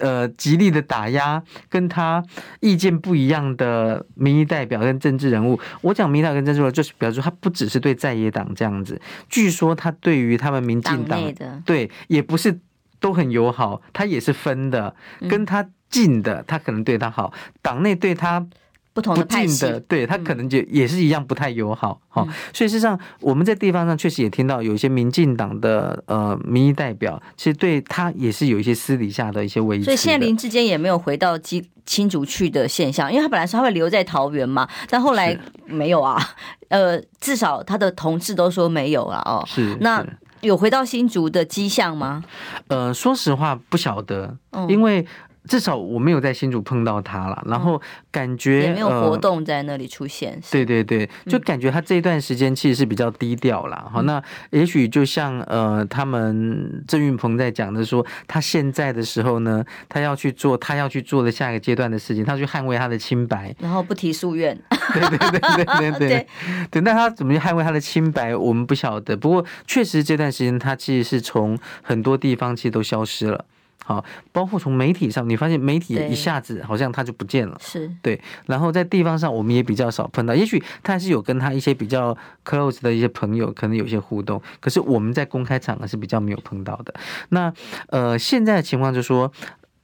[0.00, 2.22] 呃极力的打压跟他
[2.60, 5.58] 意见不一样的民意代表跟政治人物。
[5.80, 11.18] 我讲民意代表跟政治人物，就是表示他不只是对在野党这样子，据说他对于他们民进党
[11.64, 12.60] 对也不是
[13.00, 14.94] 都很友好，他也是分的，
[15.28, 18.46] 跟他近的他可能对他好，党内对他。
[18.94, 29.84] 不同的派系，对他可能就也是一样不太友好哈，嗯、所以事实上我们在地方上确实也听到有一些民进党的呃民意代表，其实对他也是有一些私底下的一些威胁。
[29.84, 36.20] 所以现在林志坚也没有回到基新竹去的现象，因为他本来说他会留在桃园嘛，但后来没有啊。
[36.66, 39.44] 呃，至少他的同事都说没有了哦。
[39.46, 40.04] 是，那
[40.40, 42.24] 有回到新竹的迹象吗？
[42.66, 44.36] 呃，说实话不晓得，
[44.68, 45.06] 因为。
[45.48, 47.80] 至少我没有在新竹碰到他了，然后
[48.12, 50.34] 感觉也没有活动在那里出现。
[50.34, 53.88] 呃、对对对，就感觉他这一段时间其实是比较低调了。
[53.90, 64.56] 好、嗯，那也许就像呃，他们郑运鹏在讲的说，他现在的时候呢，他要去做他要去做的下一个阶段的事情，他去捍卫他的清白，然后不提夙愿。
[64.92, 66.26] 对对对对对对对，
[66.70, 66.82] 对。
[66.82, 69.16] 那他怎么去捍卫他的清白，我们不晓得。
[69.16, 73.44] 不过确实这段时间他其实是从很多地方其实都消失了。
[73.88, 78.20] 好，包括从媒体上，你发现媒体一下子好像他就不见了，是对。
[78.44, 82.14] 然后在地方上，我们也比较少碰到，也许他还是有跟他一些比较
[82.44, 84.42] close 的一些朋友，可能有些互动。
[84.60, 86.92] 可是我们在公开场合是比较没有碰到的。
[87.30, 87.50] 那
[87.86, 89.32] 呃，现在的情况就是说。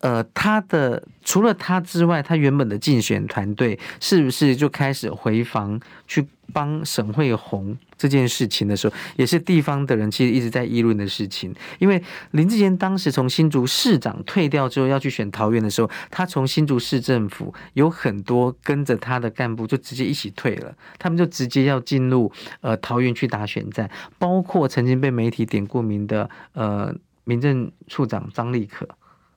[0.01, 11.55] 呃，他的除了他之外，他原本的竞选团队是不是就开始回防去帮沈慧虹这件事情的时候，也是地方的人其实一直在议论的事情。
[11.79, 22.31] 因为林志坚当时从新竹市长退掉之后要去选桃园的时候，他从新竹市政府有很多跟着他的干部就直接一起退了，他们就直接要进入
[22.61, 28.89] 呃桃园去打选战，包括曾经被媒体点过名的呃民政处长张立可。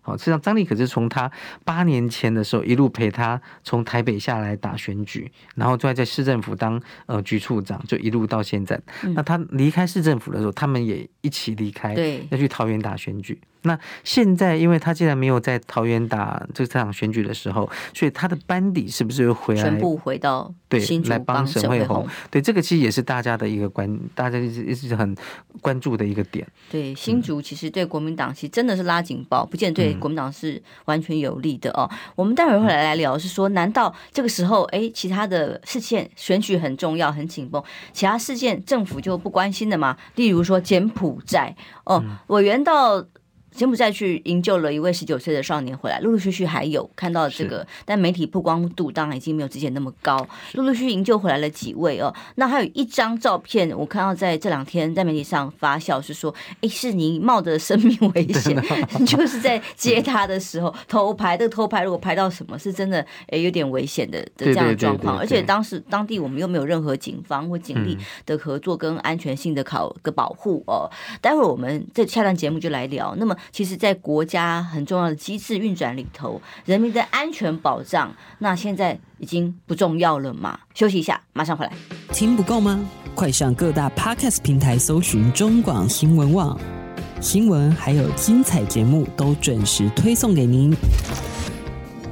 [0.07, 1.29] 好，实际上张立可是从他
[1.65, 8.79] 八年前的时候一路陪他从台北下来打选举，然后就在市政府当呃局处长，就一路到现在。
[9.03, 13.37] 嗯、那他离开市政府的时候，他们也一起离开，对，要去桃园打选举。
[13.67, 19.61] 那现在，因为他既然没有在桃园打这场选举的时候，所以他的班底是不是又回来？
[19.61, 22.07] 全部回到对来帮沈慧虹？
[22.31, 25.15] 对，这个其实也是大家的一个关，大家一直一直很
[25.61, 26.47] 关注的一个点。
[26.71, 31.87] 对，新竹其实对国民党其实真的是拉警报，不见得对国民党是完全有利的哦。
[31.91, 37.61] 嗯、我们待会儿会来来聊，是说难道这个时候，哎，其他的事件选举很重要、很紧绷，
[37.91, 39.97] 其他事件政府就不关心的吗？
[40.15, 43.05] 例如说柬埔寨哦，委员到。
[43.57, 50.15] 柬埔寨去营救了一位十九岁的少年回来，陆陆续续还有看到这个，但媒体曝光度当然已经没有之前那么高。
[50.53, 56.31] 陆陆续续营救回来了几位哦，那还有一张照片，我看到在这两天在媒体上发酵，是说，
[56.61, 58.55] 哎，是你冒着生命危险，
[59.07, 61.35] 就是在接他的时候偷拍。
[61.35, 65.17] 这个偷拍如果拍到什么，是真的，哎，有点危险的的这样的状况。
[65.17, 70.87] 而且当时当地我们又没有任何警方或警力的合作跟安全性的考个保护哦。
[71.19, 73.15] 待会儿我们这下段节目就来聊。
[73.17, 73.35] 那么。
[73.51, 80.59] 其实，在国家很重要的机制运转里头，人民的安全保障，那现在已经不重要了嘛？
[80.73, 81.71] 休息一下，马上回来。
[82.11, 82.79] 听不够吗？
[83.15, 86.59] 快上各大 Podcast 平台搜寻中广新闻网，
[87.19, 90.75] 新闻还有精彩节目都准时推送给您，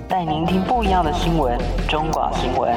[0.08, 1.60] 带您听不一样的新闻。
[1.88, 2.74] 中广新闻，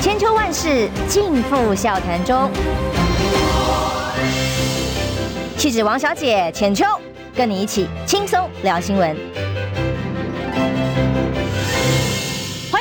[0.00, 2.50] 千秋万世尽付笑谈中。
[5.58, 6.84] 气质王小姐浅秋，
[7.34, 9.47] 跟你一起轻松聊新闻。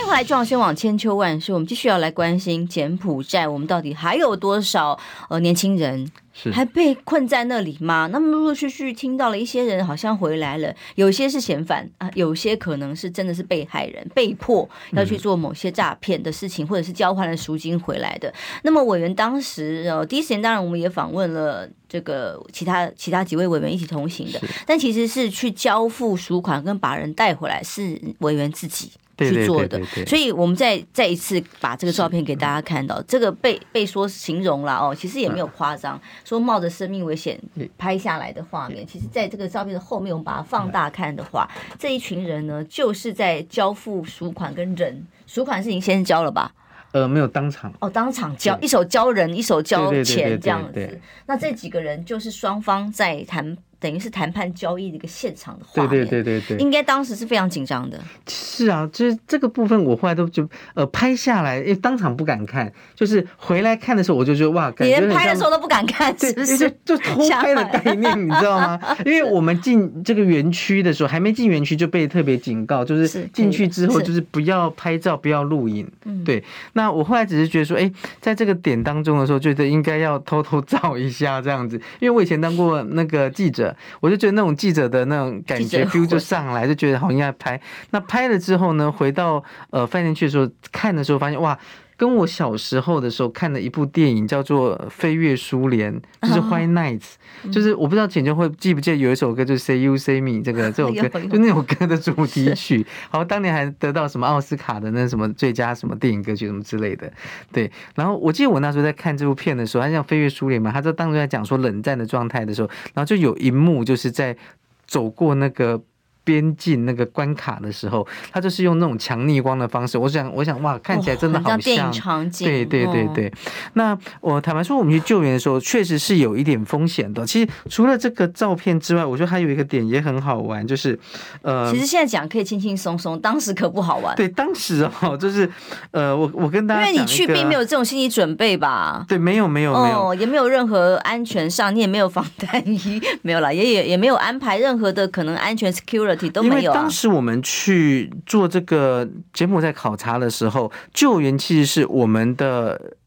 [0.08, 4.98] 回来，撞宣网千秋万世，我们继续要来关心柬埔寨，我们到底还有多少
[5.28, 6.10] 呃年轻人？
[6.54, 8.08] 还被困在那里吗？
[8.14, 18.34] 那么陆陆续续听到了一些人好像回来了，有些是嫌犯啊，有些可能是真的是被害人，被迫要去做某些诈骗的事情，或者是交换了赎金回来的。
[18.64, 28.92] 那么委员当时呃第一时间当然我们也访问了这个其他其他几位委员一起同行的，但其实是去交付赎款跟把人带回来是委员自己。
[29.18, 37.40] 去做的，所以我们再再一次把这个照片给大家看到，这个被被说形容了哦，其实也没有夸张，说冒着生命危险
[37.78, 41.50] 拍下来的画面，其实在这个照片的后面，我们把它放大看的话，
[41.80, 46.54] 这一群人呢，就是在交付赎款跟人，赎款是已经先交了吧？
[46.94, 47.72] 呃，没有当场。
[47.80, 51.00] 哦，当场交，一手交人，一手交钱这样子。
[51.26, 58.00] 那这几个人就是双方在谈等于是谈判交易的一个现场的画面，对对对对对，应该当时是非常紧张的。
[58.28, 66.58] 是啊，就是这个部分，我后来都就呃拍下来，因为当场不敢看，就是回来看的时候，我就觉得哇，感觉连拍的时候都不敢看，是不是？
[66.58, 68.80] 就就 偷拍的概念，你知道吗？
[69.06, 75.88] 因为我们进这个园区的时候，还没进园区就被特别警告，就是进去之后就是不要拍照，不要录影。
[76.26, 76.44] 对。
[76.74, 83.67] 那我后来只是觉得说，哎，在这个点当中的时候，觉得应该要偷偷 照一下这样子，因为我以前当过那个记者，
[84.00, 87.60] 我就觉得那种记者的那种感觉 feel 就上来，就觉得好应该拍。
[87.92, 91.58] 那拍了之后呢，回到呃饭店去的时候看的时候，发现哇。
[91.98, 95.92] 跟我小时候的时候看的一部电影叫做《飞跃苏联》，
[96.28, 97.16] 就是《White Nights》，
[97.52, 107.12] 就是我不知道浅秋会记不记得有一首歌，就是《Say You Say Me》这个这首歌， 就那首歌的主题曲，好，当年还得到什么奥斯卡的那什么最佳什么电影歌曲什么之类的，
[107.52, 107.72] 对。
[107.96, 114.38] 然后我记得我那时候在看这部片的时候，它像《飞跃苏联》嘛，它就当时在讲说冷战的状态的时候，然后就有一幕就是在
[114.86, 115.82] 走过那个。
[116.28, 119.98] 边境那个关卡的时候，他就是用那种强逆光的方式。
[119.98, 122.46] 我想，我想，哇，看起来真的好像，像电影场景。
[122.46, 123.32] 对对对对。
[123.76, 127.26] 那我坦白说，我们去救援的时候，确实是有一点风险的。
[127.26, 131.00] 其实除了这个照片之外，我觉得还有一个点也很好玩，就是
[131.44, 134.14] 呃，其实现在讲可以轻轻松松，当时可不好玩。
[134.18, 135.50] 对，当时哦，就是
[135.92, 139.06] 呃，我我跟大家，因为你去并没有这种心理准备吧？
[139.08, 146.17] 对，没有没有没有，也没有任何安全上，你也没有防弹衣，没有啦，也也也没有安排任何的可能安全 security。
[146.44, 152.98] 因为当时我们去做这个柬埔寨考察的时候，救援其实是我们的。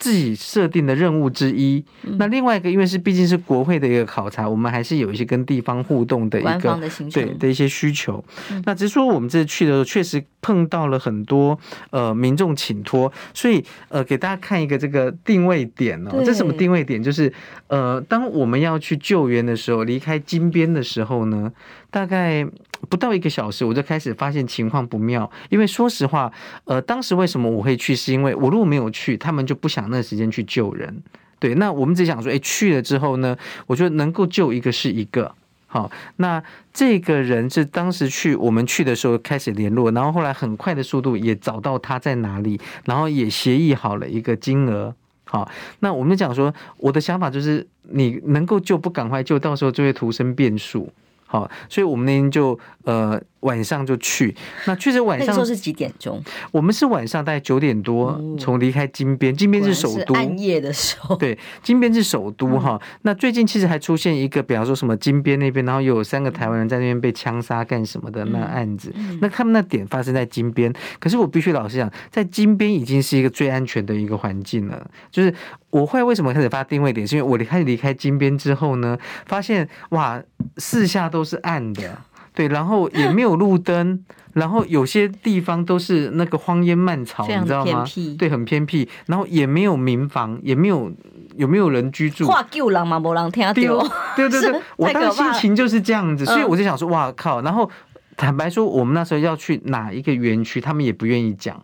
[0.00, 1.84] 自己设定的任务之一。
[2.16, 6.80] 那另外一个，因为是毕竟是国会的一个考察，我们还是有一些跟地方互动的一个
[7.12, 8.24] 对的一些需求。
[8.64, 11.56] 那只是说我们这次去的时候，确实碰到了很多
[11.90, 16.22] 呃民众请托，所以呃给大家看一个这个定位点哦。
[16.24, 17.00] 这什么定位点？
[17.00, 17.32] 就是
[17.68, 21.52] 呃当我们要去救援的时候，离开金边的时候呢，
[21.90, 22.48] 大概。
[22.88, 25.30] 不到一个小时，我就开始发现情况不妙。
[25.50, 26.32] 因为说实话，
[26.64, 31.02] 呃，当时为什么我会去，是因为我如果没有去，他们就不想那时间去救人。
[31.38, 33.34] 对，那我们只想说，哎，去了之后呢，
[33.66, 35.34] 我觉得能够救一个是一个。
[35.66, 44.94] 好，那这个人是当时去我们去的时候开始联络，然后后来很快的速度也找到他在哪里，然后也协议好了一个金额。
[45.24, 50.92] 好，那我们讲说，我的想法就是，你能够救不赶快救，到时候就会徒生变数。
[51.24, 53.18] 好，所以我们那天就呃。
[53.40, 54.34] 晚上就去，
[54.66, 55.26] 那确实晚上。
[55.28, 56.22] 那时候是几点钟？
[56.52, 60.14] 我们是晚上大概九点多从离开金边，金边是首都。
[60.14, 61.16] 暗夜的时候。
[61.16, 62.80] 对，金边是首都哈。
[63.02, 68.92] 那最近其实还出现一个，比方说什么金边那边，然后有三个台湾人在那边被枪杀干什么的那案子。
[69.20, 74.86] 那他们那点发生在金边，可是我必须老实讲，在金边已经是一个最安全的一个环境了。
[75.10, 75.32] 就是
[75.70, 80.22] 我会为什么开始发定位点，是因为我离开离开金边之后呢，发现哇，
[80.58, 81.98] 四下都是暗的。
[82.32, 87.84] 对，然后也没有路灯，然后有些地方都是那个荒烟蔓草，你知道吗？
[88.16, 90.92] 对，很偏僻，然后也没有民房，也没有
[91.36, 92.26] 有没有人居住。
[92.26, 93.52] 话救人嘛，没人听到。
[94.16, 97.40] 对对对，我当时心情就是这样子，所以我就想说，哇靠！
[97.42, 97.68] 然后
[98.16, 101.60] 坦白说，我们那时候要去哪一个园区，他们也不愿意讲。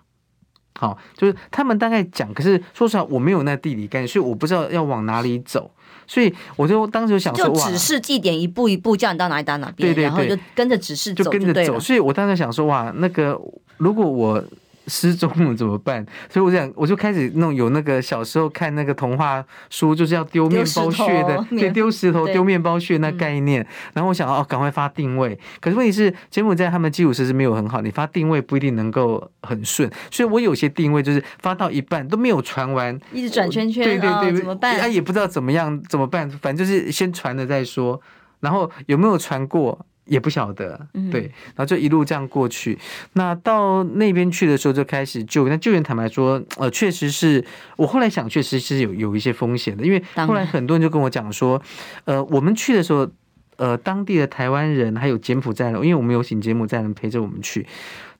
[0.78, 5.70] 好，就是他们大概讲，可是说实话，我没有那地理概念，所以我不知道要往哪里走。
[6.06, 11.80] 所以我就当时就想说，就指示地点，一步一步叫你到哪里到哪边，对对对，然后就跟着指示走就，就跟着走。
[11.80, 13.40] 所以我当时想说，哇，那个
[13.76, 14.42] 如果我。
[14.86, 16.04] 失踪了怎么办？
[16.30, 23.62] 所以我想，我就开始弄有那个小时候看那个童话书，就是要丢面包屑的，对，丢石头、丢面包屑那概念。
[23.62, 25.38] 嗯、然后我想哦，赶快发定位。
[25.60, 29.90] 可是问题是，柬埔寨他们基础设施没有很好，你发定位不一定能够很顺。
[30.10, 34.78] 所以我有些定位就是发到一半都没有传完，一直转圈圈，对对对，哦、怎么办？
[34.78, 38.00] 他也不知道怎么样怎么办，反正就是先传了再说。
[38.40, 39.86] 然后有没有传过？
[40.06, 41.22] 也不晓得，对，
[41.54, 42.78] 然后就一路这样过去。
[43.12, 45.48] 那到那边去的时候，就开始救。
[45.48, 47.44] 那救援坦白说，呃，确实是
[47.76, 51.60] 我后来想，确实是有有一些风险的，因为后来很多人就跟我讲说，
[52.04, 53.08] 呃，我们去的时候，
[53.56, 57.66] 呃，当地的台湾人还有柬埔寨人，因为我们有请柬埔寨人陪着我们去，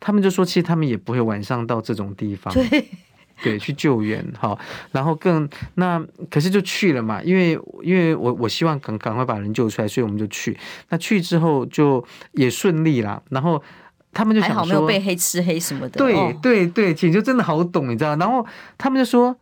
[0.01, 2.53] 他们就说，其实他们也不会晚上到这种地方。
[2.53, 2.89] 对。
[3.43, 4.59] 对，去救援哈，
[4.93, 10.57] 然后更那可是就去了嘛，因为因为我我希望赶赶快把人救出来，所以我们就去。
[10.89, 13.63] 那去之后就也顺利啦，然后
[14.13, 15.99] 他们就想说，还好没有被黑吃黑什么的。
[15.99, 18.17] 对对对，其实就真的好懂，你知道？
[18.17, 18.47] 然后
[18.79, 19.37] 他们就说。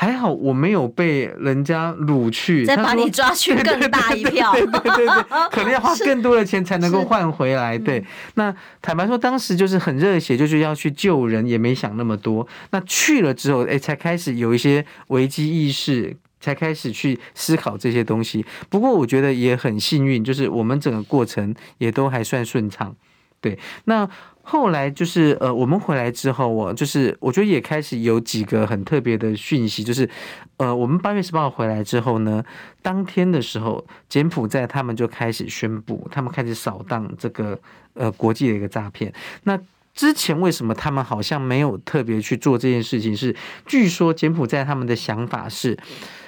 [0.00, 7.76] 还好我没有被人家掳去，再把你抓去更大一票，对对对对， 可能要花更多的钱才能够换回来。
[7.76, 12.46] 对，那坦白说，当时就是很热血，就是要去救人，也没想那么多。
[12.70, 16.16] 那去了之后，哎，才开始有一些危机意识。
[16.40, 18.46] 才开始去思考这些东西。
[18.70, 22.94] 不过我觉得也很幸运，就是我们整个过程也都还算顺畅。
[23.40, 24.08] 对，那
[24.50, 30.08] 后来就是呃，我们回来之后，我就是我觉得也开始有几个很特别的讯息，就是
[30.56, 32.42] 呃，我们八月十八号回来之后呢，
[32.80, 37.60] 当天的时候，柬埔寨他们就开始宣布，他们开始扫荡这个
[37.92, 39.12] 呃国际的一个诈骗。
[39.42, 39.60] 那
[39.92, 43.14] 之前为什么他们好像没有特别去做这件事情？
[43.14, 43.36] 是
[43.66, 45.76] 据说柬埔寨他们的想法是，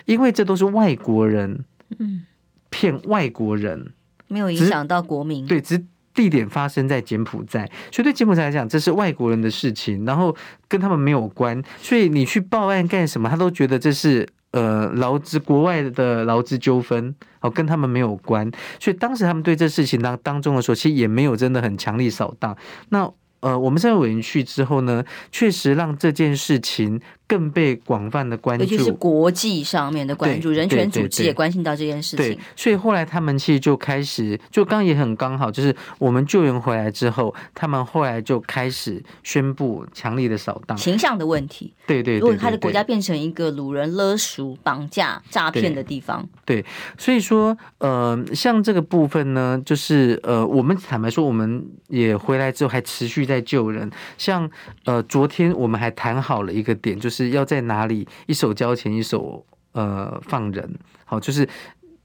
[0.04, 1.64] 因为这都是外国人，
[1.98, 2.26] 嗯，
[2.68, 3.94] 骗外国人，
[4.28, 5.82] 没有影响到国民，对，只。
[6.12, 10.34] 地点发生在柬埔寨，所以对柬埔寨来讲，这是外国人的事情，然后
[10.68, 13.28] 跟他们没有关，所以你去报案干什么？
[13.28, 18.50] 他都觉得这是呃劳资国外的劳资纠纷，哦，跟他们没有关。
[18.78, 22.56] 所以当时他们对这事情当当中的时候，其实也没有真的很强力扫荡。
[22.88, 23.11] 那
[23.41, 27.01] 呃，我们这位委员去之后呢，确实让这件事情。
[27.30, 32.26] 更被广泛的关注，尤其是国际上面的关注，人权组织也关心到这件事情。
[32.26, 41.72] 对，所以后来他们其实就开始，就刚也很刚好，就是我们救援回来之后，他们后来就开始宣布强力的扫荡形象的问题。
[41.86, 46.64] 对对，如果他的国家变成一个掳人勒赎、绑架、诈骗的地方，对，
[46.99, 53.91] 所以说呃，像这个部分呢，就是呃，我们坦白说，我们也回来之后还持续在救人。
[54.18, 54.51] 像
[54.85, 57.31] 呃，昨天我们还谈好了一个点，就是。
[57.31, 60.68] 要在哪里一手交钱一手呃放人，
[61.05, 61.49] 好，就是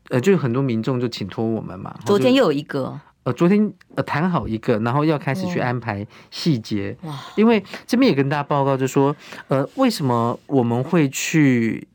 [0.10, 1.96] 呃就有很多民众就请托我们嘛。
[2.06, 6.96] 昨天又有一个呃，昨天呃谈好一个，然后要开始去安排细节。
[7.02, 9.16] 哇，因为这边也跟大家报告就说，
[9.48, 11.88] 呃，为什么我们会去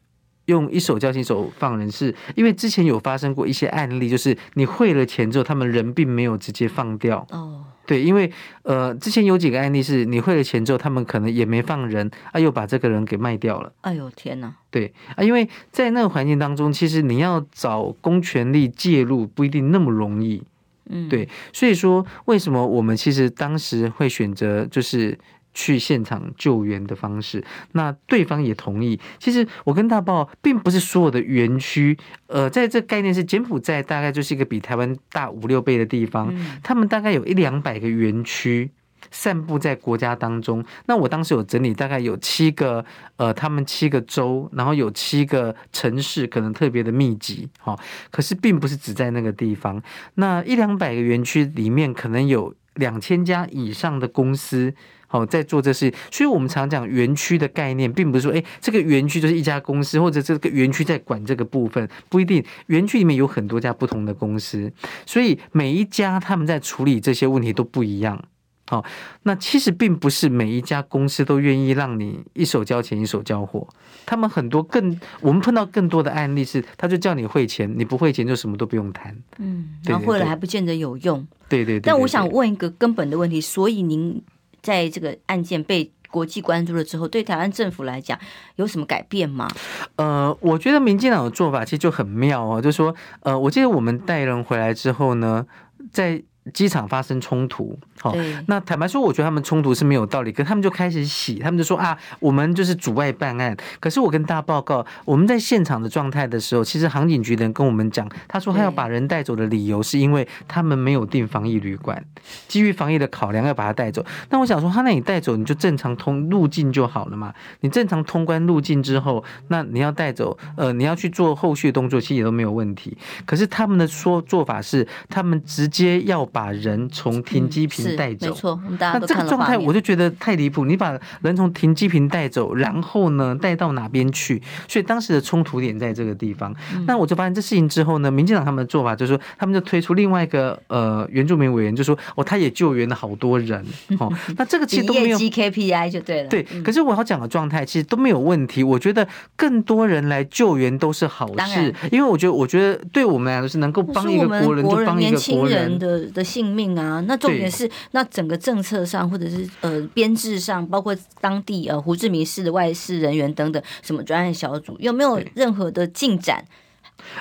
[0.47, 1.89] 用一手交钱一手放人？
[1.89, 7.25] 是因为之前有发生过一些案例，就是你汇了钱之后，他们人并没有直接放掉。
[7.31, 7.60] 哦。
[7.91, 8.31] 对，因为
[8.63, 13.73] 呃，之前有几个案例是你汇了钱之后，他们可能也没放人，啊，又把这个人给卖掉了。
[13.81, 14.55] 哎呦天哪！
[14.71, 20.41] 对啊，因为在那个环境当中，其实你要找公权力介入不一定那么容易。
[20.89, 25.19] 嗯，对，所以说为什么我们其实当时会选择就是。
[25.53, 28.99] 去现场救援的方式，那对方也同意。
[29.19, 31.97] 其实我跟大报并不是所有的园区，
[32.29, 36.33] 呃，在这概念是柬埔寨大概就是一个比台湾大五六倍的地方，
[36.63, 38.71] 他们大概有一两百个园区
[39.11, 40.65] 散布在国家当中。
[40.87, 42.85] 那我当时有整理，大概有七个，
[43.17, 47.77] 呃，他们七个州，然后有七个城市，可能特别的密集，哈。
[48.11, 49.83] 可是并不是只在那个地方，
[50.15, 54.73] 那一两百个园区里面，可能有两千家以上的公司。
[55.13, 62.45] 好，在做这事，所以我们常讲园区的概念，并不是说，哎，这个园区就是一家公司，或者这个园区在管这个部分，不一定。
[62.67, 64.73] 园区里面有很多家不同的公司，
[65.05, 68.23] 所以每一家他们在处理这些问题都不一样。
[68.69, 68.85] 好，
[69.25, 73.67] 那其实并不是每一家公司都愿意让你一手交钱一手交货，
[74.07, 79.17] 他们很多更，我们碰到更多的案例是，他就叫你汇钱，你不汇钱就什么都不用谈。
[79.39, 81.27] 嗯，然后汇了还不见得有用。
[81.49, 81.81] 对对对。
[81.81, 84.23] 但我想问一个根本的问题，所以您。
[84.63, 88.19] 在这个案件被国际关注了之后，对台湾政府来讲
[88.57, 89.49] 有什么改变吗？
[89.97, 95.47] 呃，我觉得民进党的做法其实就很妙哦，就是说，呃，我记得我们带人回来之后呢，
[95.93, 96.23] 在
[96.53, 97.79] 机场发生冲突。
[98.01, 103.55] 好，那坦白说，我觉得他们冲突是没有道理，可他们就开始洗，他们就说啊，我们就是阻碍办案。
[103.79, 112.03] 可是我跟大家报告，我们在现场的状态的时候，其实航警局的人跟我们讲，他说他要把人带走的理由是因为他们没有订防疫旅馆，
[112.49, 114.03] 基于防疫的考量要把他带走。
[114.31, 122.97] 那我想说，他那你带走你就正常通入境就好了嘛，你正常通关入境之后，那你要带走，呃，你要去做后续的动作，其实也都没有问题。
[123.27, 127.91] 可是他们的说做法是，他们直接要把人从停机坪。
[127.97, 130.65] 带走，没错，那这个状态我就觉得太离谱。
[130.65, 134.41] 你把人从停机坪带走，然后呢带到哪边去？
[134.69, 136.55] 所以当时的冲突点在这个地方。
[136.75, 143.65] 嗯、那我就发现这事情之后呢，民进党他们的做法就是说，他们就推出另外一个呃原住民委员，就说哦，他也救援了好多人
[143.99, 144.13] 哦。
[144.37, 146.29] 那这个其实都没有 KPI 就对了。
[146.29, 148.63] 对，可是我要讲的状态其实都没有问题。
[148.63, 157.03] 我觉得更多人来救援都是好事，因为我觉得我觉得对我们来说是能够帮一个国人，就帮一个国人的的性命啊。
[157.09, 157.69] 那重点是。
[157.93, 166.45] 那整个政策上，或者是呃编制上，包括当地呃胡志明市的外事人员等等，什么专案小组有没有任何的进展？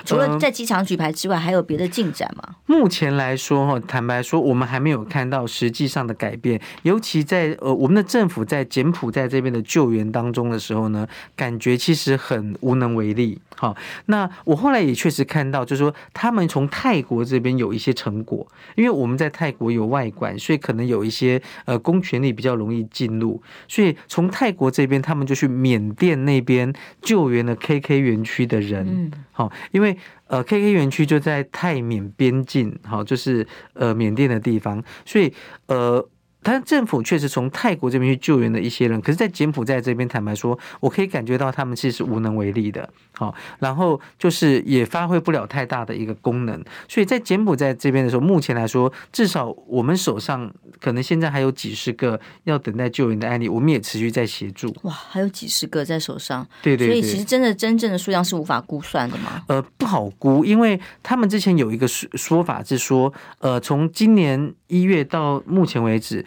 [0.04, 2.56] 除了在机场举牌之外，还有别的进展吗？
[2.66, 6.60] 目前来说，哈，坦白说，我们还没有看到实际上的改变。
[6.82, 11.06] 尤其在呃，我们的政府在柬埔寨这边的救援当中的时候呢，
[11.36, 13.38] 感觉其实很无能为力。
[13.56, 13.76] 好，
[14.06, 26.72] 那我后来也确实看到，就是说他们从泰国这边有一些成果，因为我们在泰国有外管，所以可能有一些呃公权力比较容易进入，所以从泰国这边他们就去缅甸那边
[27.02, 28.86] 救援了 KK 园区的人。
[28.88, 29.96] 嗯，好，因为。
[30.32, 35.34] 呃，KK 园区就在泰缅边境，好，就是呃缅甸的地方，所以
[35.66, 36.08] 呃。
[36.42, 42.88] 但政府确实从泰国这边去救援了一些人，可是，在柬埔寨这边，坦白说，我可以感觉到他们其实是无能为力的。
[43.12, 46.64] 好，然后就是也发挥不了太大的一个功能。
[46.88, 54.74] 所以在柬埔寨这边的时候，目前来说，至少我们手上可能现在还有几十个要等待救援的案例，我们也持续在协助。
[54.84, 56.94] 哇，还有几十个在手上，对对对。
[56.94, 59.42] 所以其实真的真正的数量是无法估算的吗？
[59.48, 66.24] 呃，不好估，因为他们之前有一个说说法是说，呃，从今年一月到目前为止。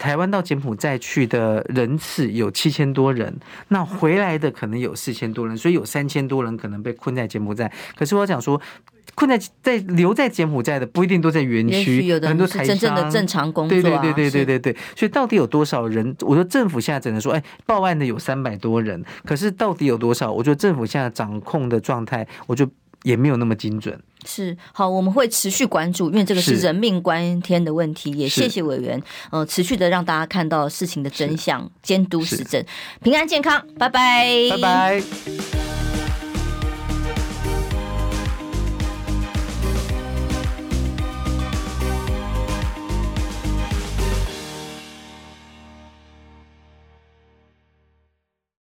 [0.00, 3.38] 台湾到柬埔寨去的人次有七千多人，
[3.68, 7.70] 那回来的可能有四千多人，所以有三千多人可能被困在柬埔寨。
[7.94, 8.58] 可是我想说，
[9.14, 13.80] 困在在留在柬埔寨的不一定都在园区，有的很多是真正的正常工作、啊。
[13.82, 14.76] 对对对对对对对。
[14.96, 16.16] 所以到底有多少人？
[16.20, 20.32] 我说政府现在只能说，哎，报案的有三百多人，可是到底有多少？
[20.32, 22.66] 我觉得政府现在掌控的状态，我就
[23.02, 24.00] 也没有那么精准。
[24.26, 28.10] 是好，我们会持续关注，因为这个是人命关天的问题。
[28.12, 29.00] 也谢谢委员，
[29.30, 32.64] 呃，持续的让大家看到事情的真相，监督实证，
[33.02, 35.69] 平安健康，拜拜，拜拜。